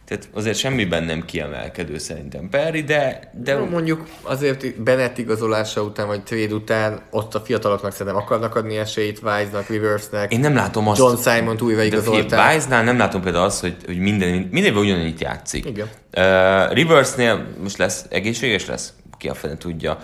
[0.08, 6.08] Tehát azért semmiben nem kiemelkedő szerintem Perry, de, de De mondjuk azért Bennett igazolása után,
[6.08, 10.88] vagy trade után ott a fiataloknak szerintem akarnak adni esélyt, Wise-nak, Riversnek, én nem látom
[10.88, 11.00] azt...
[11.00, 12.54] John Simon-t újra igazolták.
[12.54, 15.66] Wise-nál nem látom például azt, hogy, hogy minden, mindenben ugyanannyit játszik.
[15.66, 15.88] Igen.
[16.18, 18.94] Uh, Riversnél most lesz, egészséges lesz?
[19.18, 20.00] Ki a fene tudja.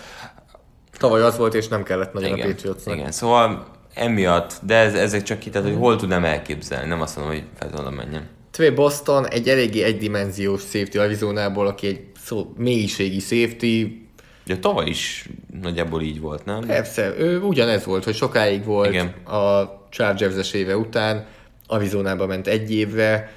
[1.00, 2.96] Tavaly az volt, és nem kellett nagyon a Igen, Patriotsnak.
[2.96, 7.16] igen, szóval emiatt, de ez, ezek csak ki, tehát, hogy hol tudnám elképzelni, nem azt
[7.18, 8.28] mondom, hogy fel menjen.
[8.52, 13.86] Trey Boston egy eléggé egydimenziós safety Arizonából, aki egy szó, mélységi safety.
[14.46, 15.30] De tavaly is
[15.62, 16.60] nagyjából így volt, nem?
[16.60, 19.08] Persze, ő ugyanez volt, hogy sokáig volt Igen.
[19.26, 21.26] a Chargers éve után,
[21.68, 23.34] Arizonába ment egy évre.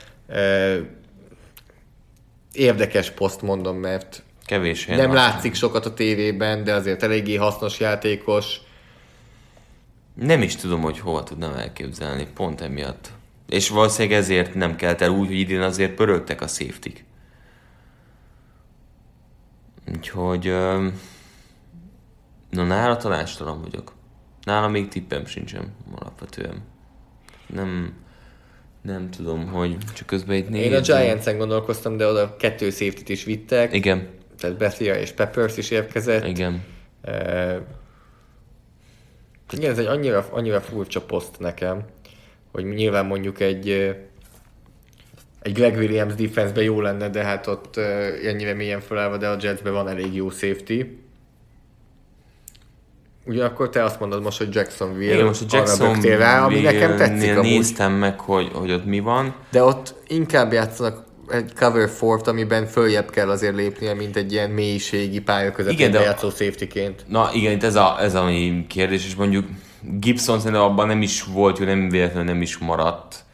[2.52, 7.80] Érdekes poszt mondom, mert Kevés helyen nem látszik sokat a tévében, de azért eléggé hasznos
[7.80, 8.56] játékos.
[10.14, 13.10] Nem is tudom, hogy hova tudnám elképzelni, pont emiatt.
[13.48, 16.90] És valószínűleg ezért nem kelt el úgy, hogy idén azért pörögtek a safety
[19.94, 20.46] Úgyhogy...
[20.46, 21.00] öm,
[22.50, 23.92] Na, nála tanástalan vagyok.
[24.42, 26.62] Nála még tippem sincsen, alapvetően.
[27.46, 28.00] Nem...
[28.82, 33.24] Nem tudom, hogy csak közben itt Én a Giants-en gondolkoztam, de oda kettő safety-t is
[33.24, 34.08] vittek, Igen,
[34.42, 36.26] tehát Bethia és Peppers is érkezett.
[36.26, 36.64] igen.
[37.06, 37.56] Uh,
[39.52, 41.84] igen, ez egy annyira, annyira furcsa poszt nekem,
[42.52, 43.68] hogy nyilván mondjuk egy
[45.42, 47.84] egy Greg Williams defense jó lenne, de hát ott uh,
[48.26, 50.82] ennyire mélyen felállva, de a Jetsben van elég jó safety.
[53.26, 56.96] Ugyanakkor te azt mondod most, hogy Jacksonville Igen, most a arra böktél rá, ami nekem
[56.96, 57.50] tetszik Jacksonville-nél amúgy.
[57.50, 59.34] néztem meg, hogy, hogy ott mi van.
[59.50, 64.50] De ott inkább játszanak egy cover fort, amiben följebb kell azért lépnie, mint egy ilyen
[64.50, 67.04] mélységi pálya között Igen, de- játszó safetyként.
[67.08, 68.28] Na igen, itt ez a, ez a
[68.68, 69.44] kérdés, és mondjuk
[69.80, 73.24] Gibson szerintem abban nem is volt, hogy nem véletlenül nem is maradt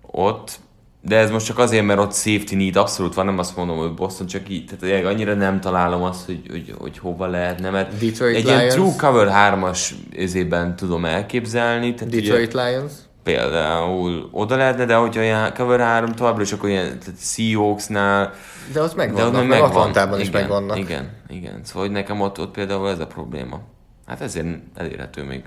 [0.00, 0.58] ott,
[1.00, 3.94] de ez most csak azért, mert ott safety need abszolút van, nem azt mondom, hogy
[3.94, 8.36] Boston csak így, tehát annyira nem találom azt, hogy, hogy, hogy hova lehetne, mert Detroit
[8.36, 8.74] egy ilyen Lions.
[8.74, 12.92] true cover 3-as ezében tudom elképzelni, tehát Detroit ugye, Lions?
[13.26, 18.32] Például oda lehetne, de hogyha ilyen cover 3 továbbra is akkor ilyen Seahawksnál,
[18.72, 19.68] De ott de megvannak, ott meg megvan.
[19.70, 20.78] Atlantában is igen, megvannak.
[20.78, 21.60] Igen, igen.
[21.64, 23.60] Szóval hogy nekem ott, ott például ez a probléma.
[24.06, 25.44] Hát ezért elérhető még.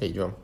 [0.00, 0.36] Így van.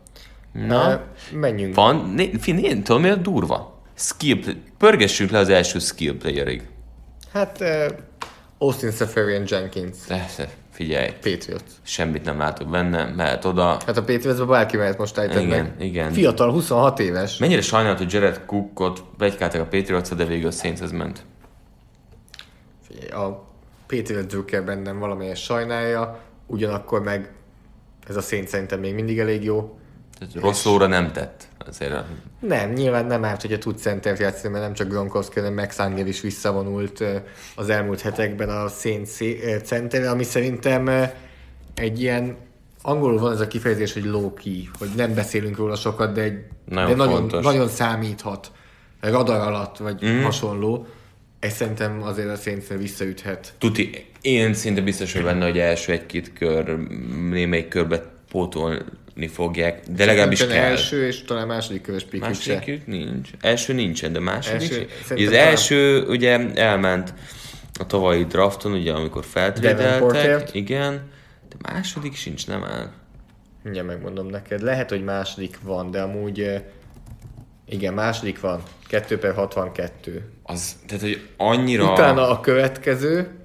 [0.51, 1.01] Na, Na,
[1.33, 1.75] menjünk.
[1.75, 3.81] van, né, fi, né, tudod mi a durva?
[3.93, 6.67] Skill, play- pörgessünk le az első skill playerig.
[7.33, 7.85] Hát uh,
[8.57, 10.49] Austin Safarian Jenkins, De, de,
[10.81, 11.71] figyelj, Patriots.
[11.81, 13.77] semmit nem látok benne, mehet oda.
[13.85, 15.75] Hát a Patriotsban bárki mehet most Igen, meg.
[15.79, 16.11] igen.
[16.11, 17.37] Fiatal, 26 éves.
[17.37, 21.25] Mennyire sajnálat, hogy Jared Cookot begykáltak a patriots de végül a Saintshez ment.
[23.11, 23.27] A
[23.87, 27.31] Patriots drukkel bennem valamilyen sajnálja, ugyanakkor meg
[28.07, 29.79] ez a szén szerintem még mindig elég jó.
[30.33, 31.47] Rossz óra nem tett.
[31.67, 32.05] Azért a-
[32.39, 36.07] Nem, nyilván nem árt, hogyha tud centert játszani, mert nem csak Gronkowski, hanem Max Angel
[36.07, 37.03] is visszavonult
[37.55, 39.05] az elmúlt hetekben a szén
[39.63, 40.89] centere, ami szerintem
[41.75, 42.35] egy ilyen
[42.81, 46.39] angolul van ez a kifejezés, hogy low key, hogy nem beszélünk róla sokat, de, egy,
[46.65, 47.43] Nagyon de nagyon, fontos.
[47.43, 48.51] nagyon számíthat
[48.99, 50.21] radar alatt, vagy mm.
[50.21, 50.87] hasonló.
[51.39, 53.53] Ez szerintem azért a szénszer visszaüthet.
[53.57, 56.77] Tuti, én szinte biztos vagy benne, hogy első egy-két kör,
[57.29, 58.03] némelyik körbe
[59.13, 60.49] pótolni fogják, de legalábbis kell.
[60.51, 62.27] első és talán második körös pikük.
[62.27, 63.29] Másodikük nincs.
[63.41, 64.61] Első nincsen, de második.
[64.71, 67.13] Első- az talán- első ugye elment
[67.79, 70.53] a tavalyi drafton, ugye amikor feltrédeltek.
[70.53, 71.09] Igen.
[71.49, 72.91] De második sincs, nem áll.
[73.63, 74.61] Mindjárt megmondom neked.
[74.61, 76.61] Lehet, hogy második van, de amúgy
[77.69, 78.63] igen, második van.
[78.87, 80.31] 2 per 62.
[80.43, 81.91] Az, tehát, hogy annyira...
[81.91, 83.35] Utána a következő,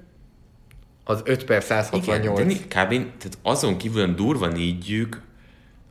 [1.03, 2.37] Az 5 per Igen, 168.
[2.37, 2.89] de ni- kb.
[2.89, 5.21] Tehát azon kívül durva négyük,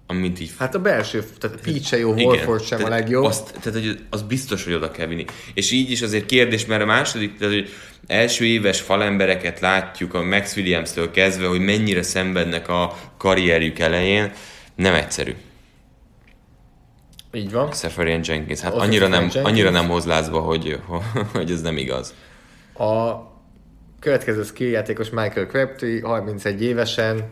[0.07, 3.25] amit így Hát a belső, tehát Pete se jó, Horford sem a legjobb.
[3.25, 5.25] Azt, tehát, hogy az biztos, hogy oda kell vinni.
[5.55, 7.69] És így is azért kérdés, mert a második, tehát, hogy
[8.07, 14.33] első éves falembereket látjuk a Max Williams-től kezdve, hogy mennyire szenvednek a karrierjük elején,
[14.75, 15.35] nem egyszerű.
[17.33, 17.73] Így van.
[17.73, 19.87] Seferian Jenkins, hát a annyira nem, Seferian annyira Jenkins.
[19.87, 20.81] nem hoz lázba, hogy,
[21.33, 22.15] hogy ez nem igaz.
[22.79, 23.15] A
[24.01, 27.25] következő skill játékos Michael Crabtree, 31 évesen,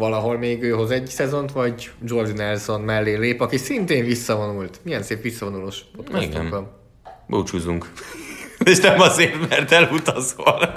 [0.00, 4.80] valahol még ő hoz egy szezont, vagy Jordan Nelson mellé lép, aki szintén visszavonult.
[4.82, 6.70] Milyen szép visszavonulós podcastunk van.
[7.26, 7.92] Búcsúzunk.
[8.70, 10.74] És nem azért, mert elutazol.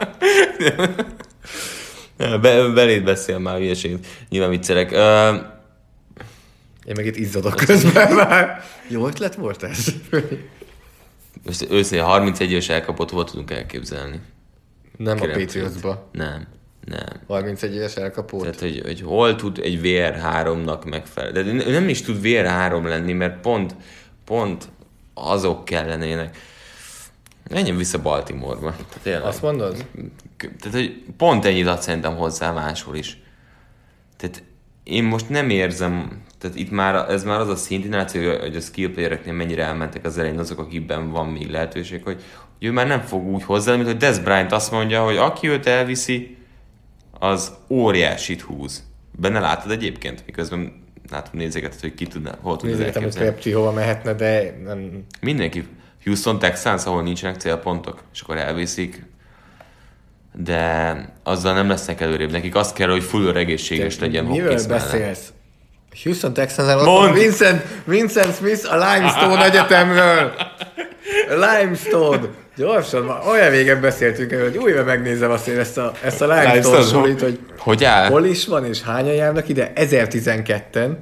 [2.41, 4.05] Be, beléd beszél már hülyeséget.
[4.29, 4.91] Nyilván viccelek.
[4.91, 5.41] Uh,
[6.85, 8.63] Én meg itt izzadok közben már.
[8.87, 9.85] Jó ötlet volt ez?
[11.45, 14.19] most őszintén 31 éves elkapott, hol tudunk elképzelni?
[14.97, 16.09] Nem a Kérem, Patriotsba.
[16.11, 16.47] Nem,
[16.85, 17.21] nem.
[17.27, 18.41] 31 éves elkapott.
[18.41, 21.63] Tehát, hogy, hogy hol tud egy VR3-nak megfelelni.
[21.63, 23.75] De nem is tud VR3 lenni, mert pont,
[24.25, 24.67] pont
[25.13, 26.37] azok kellenének.
[27.49, 28.75] Menjen vissza Baltimore-ba.
[29.01, 29.23] Tényleg.
[29.23, 29.85] Azt mondod?
[30.37, 33.21] Tehát, hogy pont ennyit ad szerintem hozzá máshol is.
[34.17, 34.43] Tehát
[34.83, 38.91] én most nem érzem, tehát itt már, ez már az a szintináció, hogy a skill
[38.91, 42.21] playereknél mennyire elmentek az elején azok, akikben van még lehetőség, hogy,
[42.57, 45.47] hogy ő már nem fog úgy hozzá, mint hogy Des Bryant azt mondja, hogy aki
[45.47, 46.37] őt elviszi,
[47.23, 48.83] az óriásit húz.
[49.19, 53.13] Benne látod egyébként, miközben látom nézegetet, hogy ki tudná, hol tudod Nézzétek, hogy.
[53.13, 55.67] Crabtree hova mehetne, de nem, Mindenki.
[56.03, 59.05] Houston Texans, ahol nincsenek célpontok, és akkor elviszik.
[60.35, 62.31] De azzal nem lesznek előrébb.
[62.31, 65.33] Nekik azt kell, hogy full egészséges legyen Miről beszélsz?
[66.03, 70.33] Houston Texans van Vincent, Vincent Smith a Limestone Egyetemről.
[71.45, 72.29] Limestone.
[72.55, 76.25] Gyorsan, már olyan régen beszéltünk erről, hogy újra megnézem azt én ezt a, ezt a
[76.25, 78.09] Limestone Limestone, solit, hogy Hogy áll?
[78.09, 79.71] hol is van, és hányan járnak ide?
[79.75, 80.95] 1012-en.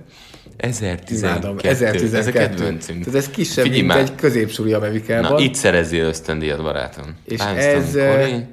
[0.58, 1.16] 1012.
[1.18, 2.32] Imádom, Ez a 1012.
[2.32, 3.04] kedvencünk.
[3.04, 4.02] Tehát ez kisebb, Figyelj mint már.
[4.04, 5.32] egy középsúli Amerikában.
[5.32, 7.16] Na, itt szerezzél ösztöndíjat, barátom.
[7.26, 8.46] És Limestone, ez, Corey?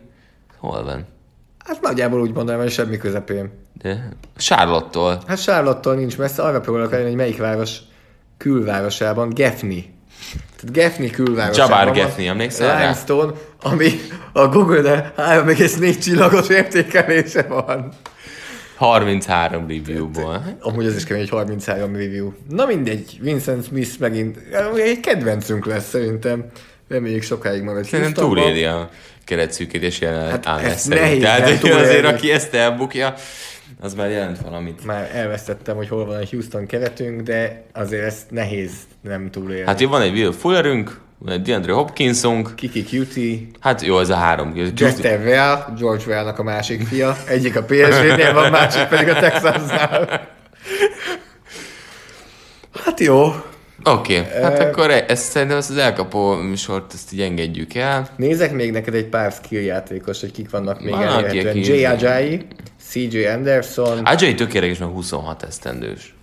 [0.59, 1.07] Hol van?
[1.65, 3.51] Hát nagyjából úgy mondanám, hogy semmi közepén.
[3.83, 5.23] De Charlotte-tól.
[5.27, 7.77] Hát Charlotte-tól nincs messze, arra próbálok elérni, hogy melyik város
[8.37, 9.95] külvárosában, Gefni.
[10.33, 12.81] Tehát Gefni külvárosában Jabbar Gefni, emlékszel rá?
[12.81, 14.01] Limestone, ami
[14.33, 17.93] a Google-de 3,4 csillagos értékelése van.
[18.77, 20.57] 33 review-ból.
[20.61, 22.33] Amúgy az is kemény, hogy 33 review.
[22.49, 24.39] Na mindegy, Vincent Smith megint
[24.77, 26.45] egy kedvencünk lesz szerintem.
[26.89, 28.91] Reméljük sokáig marad Szerintem túléli a
[29.25, 31.01] keretszűkítés jelenleg Hát állás szerint.
[31.01, 33.15] nehéz Tehát azért, aki ezt elbukja,
[33.81, 34.85] az már jelent valamit.
[34.85, 39.67] Már elvesztettem, hogy hol van a Houston keretünk, de azért ezt nehéz nem túlélni.
[39.67, 44.09] Hát jó, van egy Will Fullerünk, van egy DeAndre Hopkinsunk, Kiki Cutie, hát jó, ez
[44.09, 44.73] a három.
[44.77, 47.17] Jester Vea, George Vea-nak a másik fia.
[47.29, 50.29] Egyik a PSG-nél van, másik pedig a Texansnál.
[52.85, 53.25] Hát jó.
[53.85, 58.09] Oké, okay, hát akkor e- ezt szerintem ezt az elkapó műsort ezt így engedjük el.
[58.17, 61.57] Nézek még neked egy pár skill játékos, hogy kik vannak még Van, elérhetően.
[61.57, 62.47] Jay Ajayi,
[62.91, 66.15] CJ Anderson, Ajay tökéletes, meg 26 esztendős.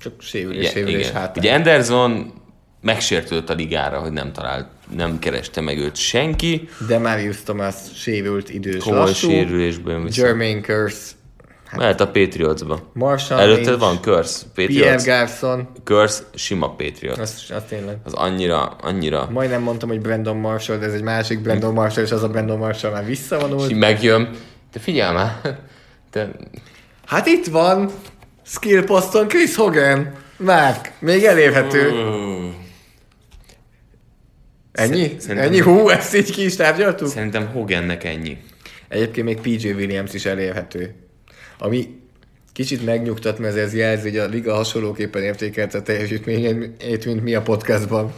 [0.00, 1.34] csak sérülés, sérülés hátán.
[1.36, 2.32] Ugye Anderson
[2.80, 6.68] megsértődött a ligára, hogy nem talált, nem kereste meg őt senki.
[6.88, 9.28] De Marius Thomas sérült idős Komoly lassú.
[9.28, 10.16] sérülésből viszont.
[10.16, 11.12] Jermaine Curse,
[11.76, 12.90] Mehet a Patriotsba.
[12.92, 15.04] Marshall Előtte Lynch, van Curse, Pierre Patriots.
[15.04, 17.18] Garson, Curse, sima Patriot.
[17.18, 17.96] az, az tényleg.
[18.04, 22.10] Az annyira, annyira Majdnem mondtam, hogy Brandon Marshall, de ez egy másik Brandon Marshall, és
[22.10, 23.70] az a Brandon Marshall már visszavonult.
[23.70, 24.30] így megjön.
[24.72, 25.58] De figyelj már,
[26.16, 26.30] te
[27.06, 27.90] Hát itt van,
[28.46, 30.12] skill poszton Chris Hogan.
[30.36, 31.90] Mark, még elérhető.
[34.72, 35.16] Ennyi?
[35.18, 35.60] Szerintem- Ennyi?
[35.60, 37.08] Hú, ezt így ki is tárgyaltuk?
[37.08, 38.36] Szerintem Hogannek ennyi.
[38.88, 40.94] Egyébként még PJ Williams is elérhető.
[41.58, 42.00] Ami
[42.52, 47.42] kicsit megnyugtat, mert ez jelzi, hogy a liga hasonlóképpen értékelte a teljesítményét, mint mi a
[47.42, 48.12] podcastban.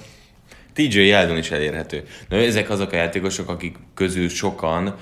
[0.74, 2.02] TJ Yeldon is elérhető.
[2.28, 4.96] Na, ezek azok a játékosok, akik közül sokan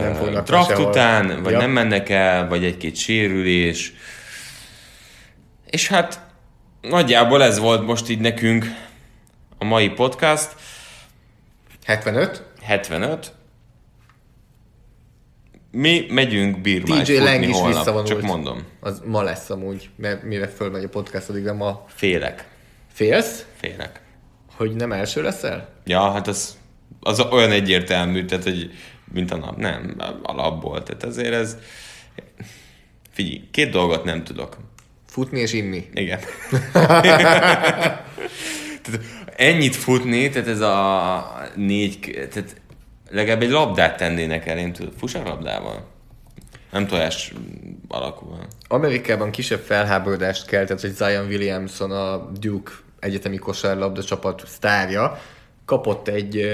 [0.00, 0.86] Nem fognak draft sehol.
[0.86, 1.58] után, vagy Ja.
[1.58, 3.92] nem mennek el, vagy egy-két sérülés.
[5.70, 6.20] És hát
[6.80, 8.66] nagyjából ez volt most így nekünk
[9.58, 10.54] a mai podcast.
[11.84, 12.42] 75?
[12.62, 13.32] 75.
[15.70, 18.08] Mi megyünk bírmányt TJ Lang is holnap, visszavonult.
[18.08, 18.66] csak mondom.
[18.80, 22.48] Az ma lesz amúgy, mert mire fölmegy a podcast, addigra ma Félek.
[22.92, 24.00] félsz, Félek.
[24.56, 25.68] hogy nem első leszel?
[25.84, 26.56] Ja, hát az,
[27.00, 28.70] az olyan egyértelmű, tehát, hogy
[29.12, 29.56] mint a nap.
[29.56, 30.82] Nem, alapból.
[30.82, 31.56] Tehát azért ez...
[33.10, 34.56] Figyelj, két dolgot nem tudok.
[35.06, 35.88] Futni és inni.
[35.94, 36.20] Igen.
[38.82, 39.00] tehát
[39.36, 41.98] ennyit futni, tehát ez a négy...
[42.30, 42.60] Tehát
[43.10, 44.92] legalább egy labdát tennének el, én tudom.
[44.96, 45.90] Fuss a labdával?
[46.70, 47.32] Nem tojás
[47.88, 48.26] alakú.
[48.26, 55.20] hanem- Amerikában kisebb felháborodást keltett, hogy Zion Williamson, a Duke egyetemi kosárlabda csapat sztárja,
[55.64, 56.46] kapott egy,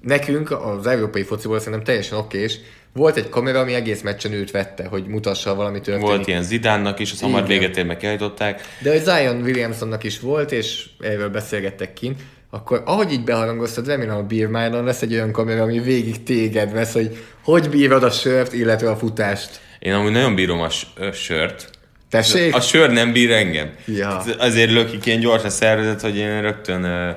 [0.00, 2.58] nekünk az európai fociból szerintem teljesen okés,
[2.92, 6.06] volt egy kamera, ami egész meccsen őt vette, hogy mutassa valami történik.
[6.06, 8.60] Volt ilyen Zidánnak is, azt hamar véget ér meg kiállították.
[8.82, 12.20] De hogy Zion Williamsonnak is volt, és erről beszélgettek kint,
[12.50, 16.72] akkor ahogy így beharangoztad, remélem a Beer Mile-on lesz egy olyan kamera, ami végig téged
[16.72, 19.60] vesz, hogy hogy bírod a sört, illetve a futást.
[19.78, 20.68] Én amúgy nagyon bírom a
[21.12, 21.70] sört.
[22.10, 22.54] Tessék?
[22.54, 23.70] A sör nem bír engem.
[23.86, 24.22] Ja.
[24.38, 27.14] Azért lökik ilyen gyors a szervezet, hogy én rögtön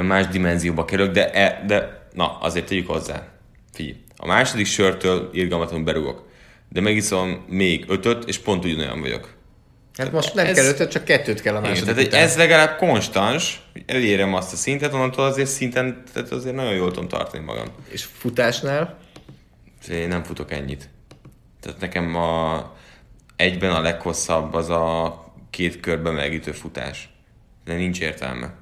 [0.00, 3.28] más dimenzióba kerülök, de, e, de na, azért tegyük hozzá.
[3.72, 6.28] Figyelj, a második sörtől irgalmatlanul berugok.
[6.68, 9.34] De megiszom még ötöt, és pont ugyanolyan vagyok.
[9.96, 12.20] Hát most nem Ez- kell ötöt, csak kettőt kell a Igen, második tehát után.
[12.22, 16.90] ez legalább konstans, hogy elérem azt a szintet, onnantól azért szinten, tehát azért nagyon jól
[16.90, 17.66] tudom tartani magam.
[17.88, 18.98] És futásnál?
[19.90, 20.88] Én nem futok ennyit.
[21.60, 22.58] Tehát nekem a,
[23.36, 25.14] egyben a leghosszabb az a
[25.50, 27.08] két körben megütő futás.
[27.64, 28.54] De nincs értelme.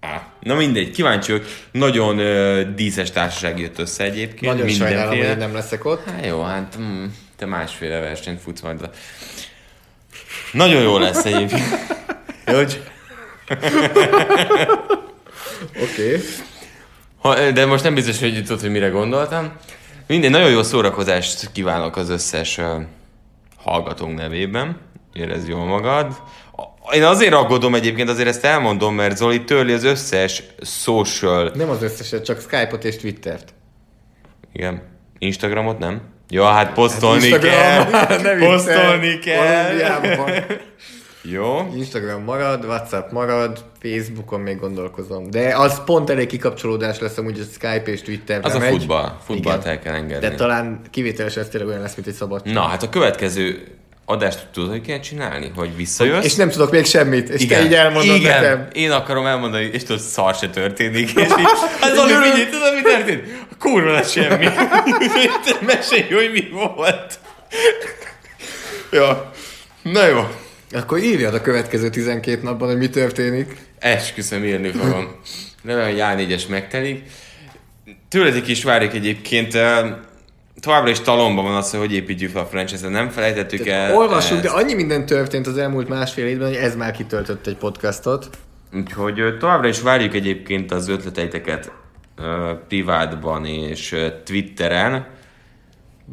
[0.00, 1.46] Á, na mindegy, kíváncsi vagyok.
[1.70, 4.52] Nagyon ö, díszes társaság jött össze egyébként.
[4.52, 5.32] Nagyon sajnálom, hogy mindenféle.
[5.32, 6.04] én nem leszek ott.
[6.04, 7.04] Hát jó, hát mm,
[7.36, 8.90] te másféle versenyt futsz majd.
[10.52, 11.62] Nagyon jó lesz egyébként.
[12.44, 12.82] Hogy?
[15.82, 16.20] Oké.
[17.22, 17.52] Okay.
[17.52, 19.52] De most nem biztos, hogy tudod, hogy mire gondoltam.
[20.06, 22.82] Minden nagyon jó szórakozást kívánok az összes uh,
[23.56, 24.80] hallgatónk nevében.
[25.18, 26.22] Érezd jól magad.
[26.92, 31.52] Én azért aggódom egyébként, azért ezt elmondom, mert Zoli törli az összes social...
[31.54, 33.54] Nem az összeset, csak Skype-ot és Twittert.
[34.52, 34.82] Igen.
[35.18, 36.00] Instagramot nem?
[36.28, 37.90] Ja, hát posztolni Instagram, kell.
[38.22, 38.38] ne viccelj.
[38.38, 39.74] posztolni kell.
[41.22, 41.72] Jó.
[41.76, 45.30] Instagram marad, Whatsapp marad, Facebookon még gondolkozom.
[45.30, 48.40] De az pont elég kikapcsolódás lesz amúgy a Skype és Twitter.
[48.44, 48.70] Az a megy.
[48.70, 49.16] futball.
[49.24, 49.72] Futballt Igen.
[49.72, 50.28] el kell engedni.
[50.28, 52.42] De talán kivételes ez tényleg olyan lesz, mint egy szabad.
[52.44, 53.66] Na, hát a következő
[54.08, 55.52] adást tudod, hogy kell csinálni?
[55.54, 56.24] Hogy visszajössz?
[56.24, 58.42] És nem tudok még semmit, és te így elmondod igen.
[58.42, 58.68] nekem.
[58.72, 61.10] Én akarom elmondani, és tudod, szar se történik.
[61.10, 61.46] És így,
[61.80, 63.22] hát Zoli, figyelj, tudod, mi történt?
[63.58, 64.44] Kurva lesz semmi.
[64.46, 67.18] Te Mesélj, hogy mi volt.
[68.90, 69.32] ja.
[69.82, 70.28] Na jó.
[70.70, 73.56] Akkor írjad a következő 12 napban, hogy mi történik.
[73.78, 75.20] Esküszöm, írni fogom.
[75.64, 77.02] Remélem, hogy A4-es megtelik.
[78.08, 79.84] Tőletek is várjuk egyébként, eh,
[80.60, 82.90] továbbra is talomban van az, hogy hogy építjük fel a franchise-et.
[82.90, 83.94] Nem felejtettük el.
[83.94, 84.56] Olvassuk, de ezt.
[84.56, 88.28] annyi minden történt az elmúlt másfél évben, hogy ez már kitöltött egy podcastot.
[88.74, 91.72] Úgyhogy továbbra is várjuk egyébként az ötleteiteket
[92.68, 95.06] privátban és Twitteren.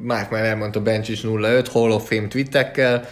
[0.02, 3.10] Márk már elmondta Bencsics 05, Hall of Fame tweetekkel,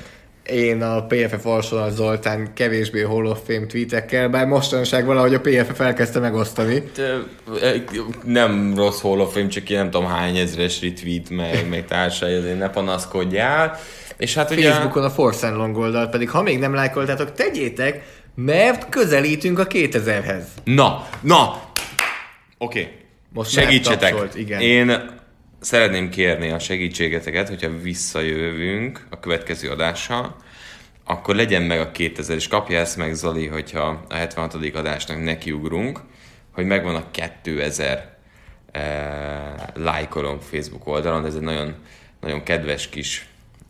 [0.52, 5.80] én a PFF Alsonal Zoltán kevésbé Hall of Fame tweetekkel, bár mostanság valahogy a PFF
[5.80, 6.84] elkezdte megosztani.
[6.98, 7.18] Ö,
[8.24, 12.34] Nem rossz Hall of Fame, csak ilyen nem tudom hány ezres retweet, meg, meg társai,
[12.34, 13.80] azért ne panaszkodjál.
[14.18, 14.70] És hát ugye...
[14.70, 18.04] Facebookon a Force and Long oldalt pedig, ha még nem lájkoltátok, tegyétek,
[18.36, 20.44] mert közelítünk a 2000-hez.
[20.64, 21.62] Na, na!
[22.58, 22.80] Oké.
[22.80, 22.88] Okay.
[23.34, 24.10] Most Segítsetek.
[24.10, 24.62] tapsolt, igen.
[24.62, 25.20] Én
[25.62, 30.36] szeretném kérni a segítségeteket, hogyha visszajövünk a következő adással,
[31.04, 34.56] akkor legyen meg a 2000, és kapja ezt meg Zoli, hogyha a 76.
[34.74, 36.00] adásnak nekiugrunk,
[36.52, 38.18] hogy megvan a 2000
[38.72, 41.76] eh, lájkolónk Facebook oldalon, ez egy nagyon,
[42.22, 43.28] nagyon kedves kis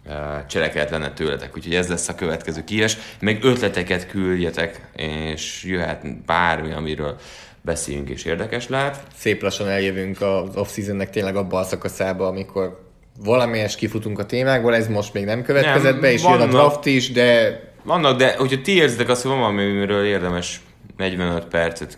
[0.07, 0.15] eh,
[0.47, 2.97] cselekedet lenne tőletek, úgyhogy ez lesz a következő kies.
[3.19, 7.19] Meg ötleteket küldjetek, és jöhet bármi, amiről
[7.62, 9.03] beszéljünk és érdekes lehet.
[9.16, 12.89] Szép lassan eljövünk az off-seasonnek tényleg abba a szakaszába, amikor
[13.24, 16.51] valamelyes kifutunk a témákból, ez most még nem következett Nem, be, és jön a vannak.
[16.51, 20.62] draft is, de Vannak, de hogyha ti érzitek azt, hogy van valami, amiről érdemes
[20.97, 21.97] 45 percet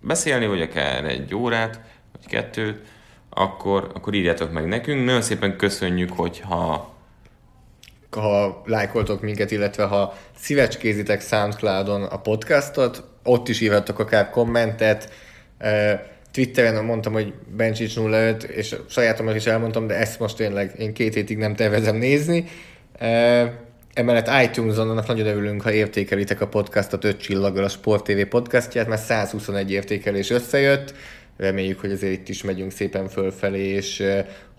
[0.00, 1.80] beszélni, vagy akár egy órát,
[2.12, 2.80] vagy kettőt,
[3.30, 5.04] akkor, akkor írjátok meg nekünk.
[5.04, 6.92] Nagyon szépen köszönjük, hogyha
[8.10, 15.12] ha lájkoltok minket, illetve ha szívecskézitek Soundcloudon a podcastot, ott is írhatok akár kommentet.
[16.32, 21.14] Twitteren mondtam, hogy Bencsics 05, és sajátomat is elmondtam, de ezt most tényleg én két
[21.14, 22.44] hétig nem tervezem nézni.
[23.94, 28.88] Emellett iTunes-on annak nagyon örülünk, ha értékelitek a podcastot 5 csillaggal a Sport TV podcastját,
[28.88, 30.94] mert 121 értékelés összejött.
[31.36, 34.02] Reméljük, hogy azért itt is megyünk szépen fölfelé, és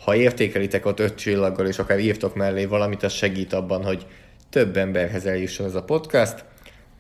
[0.04, 4.06] ha értékelitek ott 5 csillaggal, és akár írtok mellé valamit, az segít abban, hogy
[4.50, 6.46] több emberhez eljusson ez a podcast.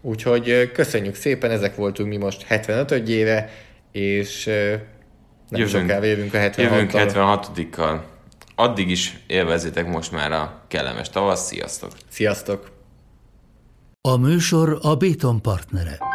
[0.06, 3.50] Úgyhogy köszönjük szépen, ezek voltunk mi most 75 éve,
[3.92, 5.70] és nem Jövünk.
[5.70, 8.00] sokára jövünk a 76 jövünk 76-kal.
[8.56, 11.46] Addig is élvezzétek most már a kellemes tavasz.
[11.46, 11.92] Sziasztok!
[12.10, 12.72] Sziasztok!
[14.02, 16.15] A műsor a Béton partnere.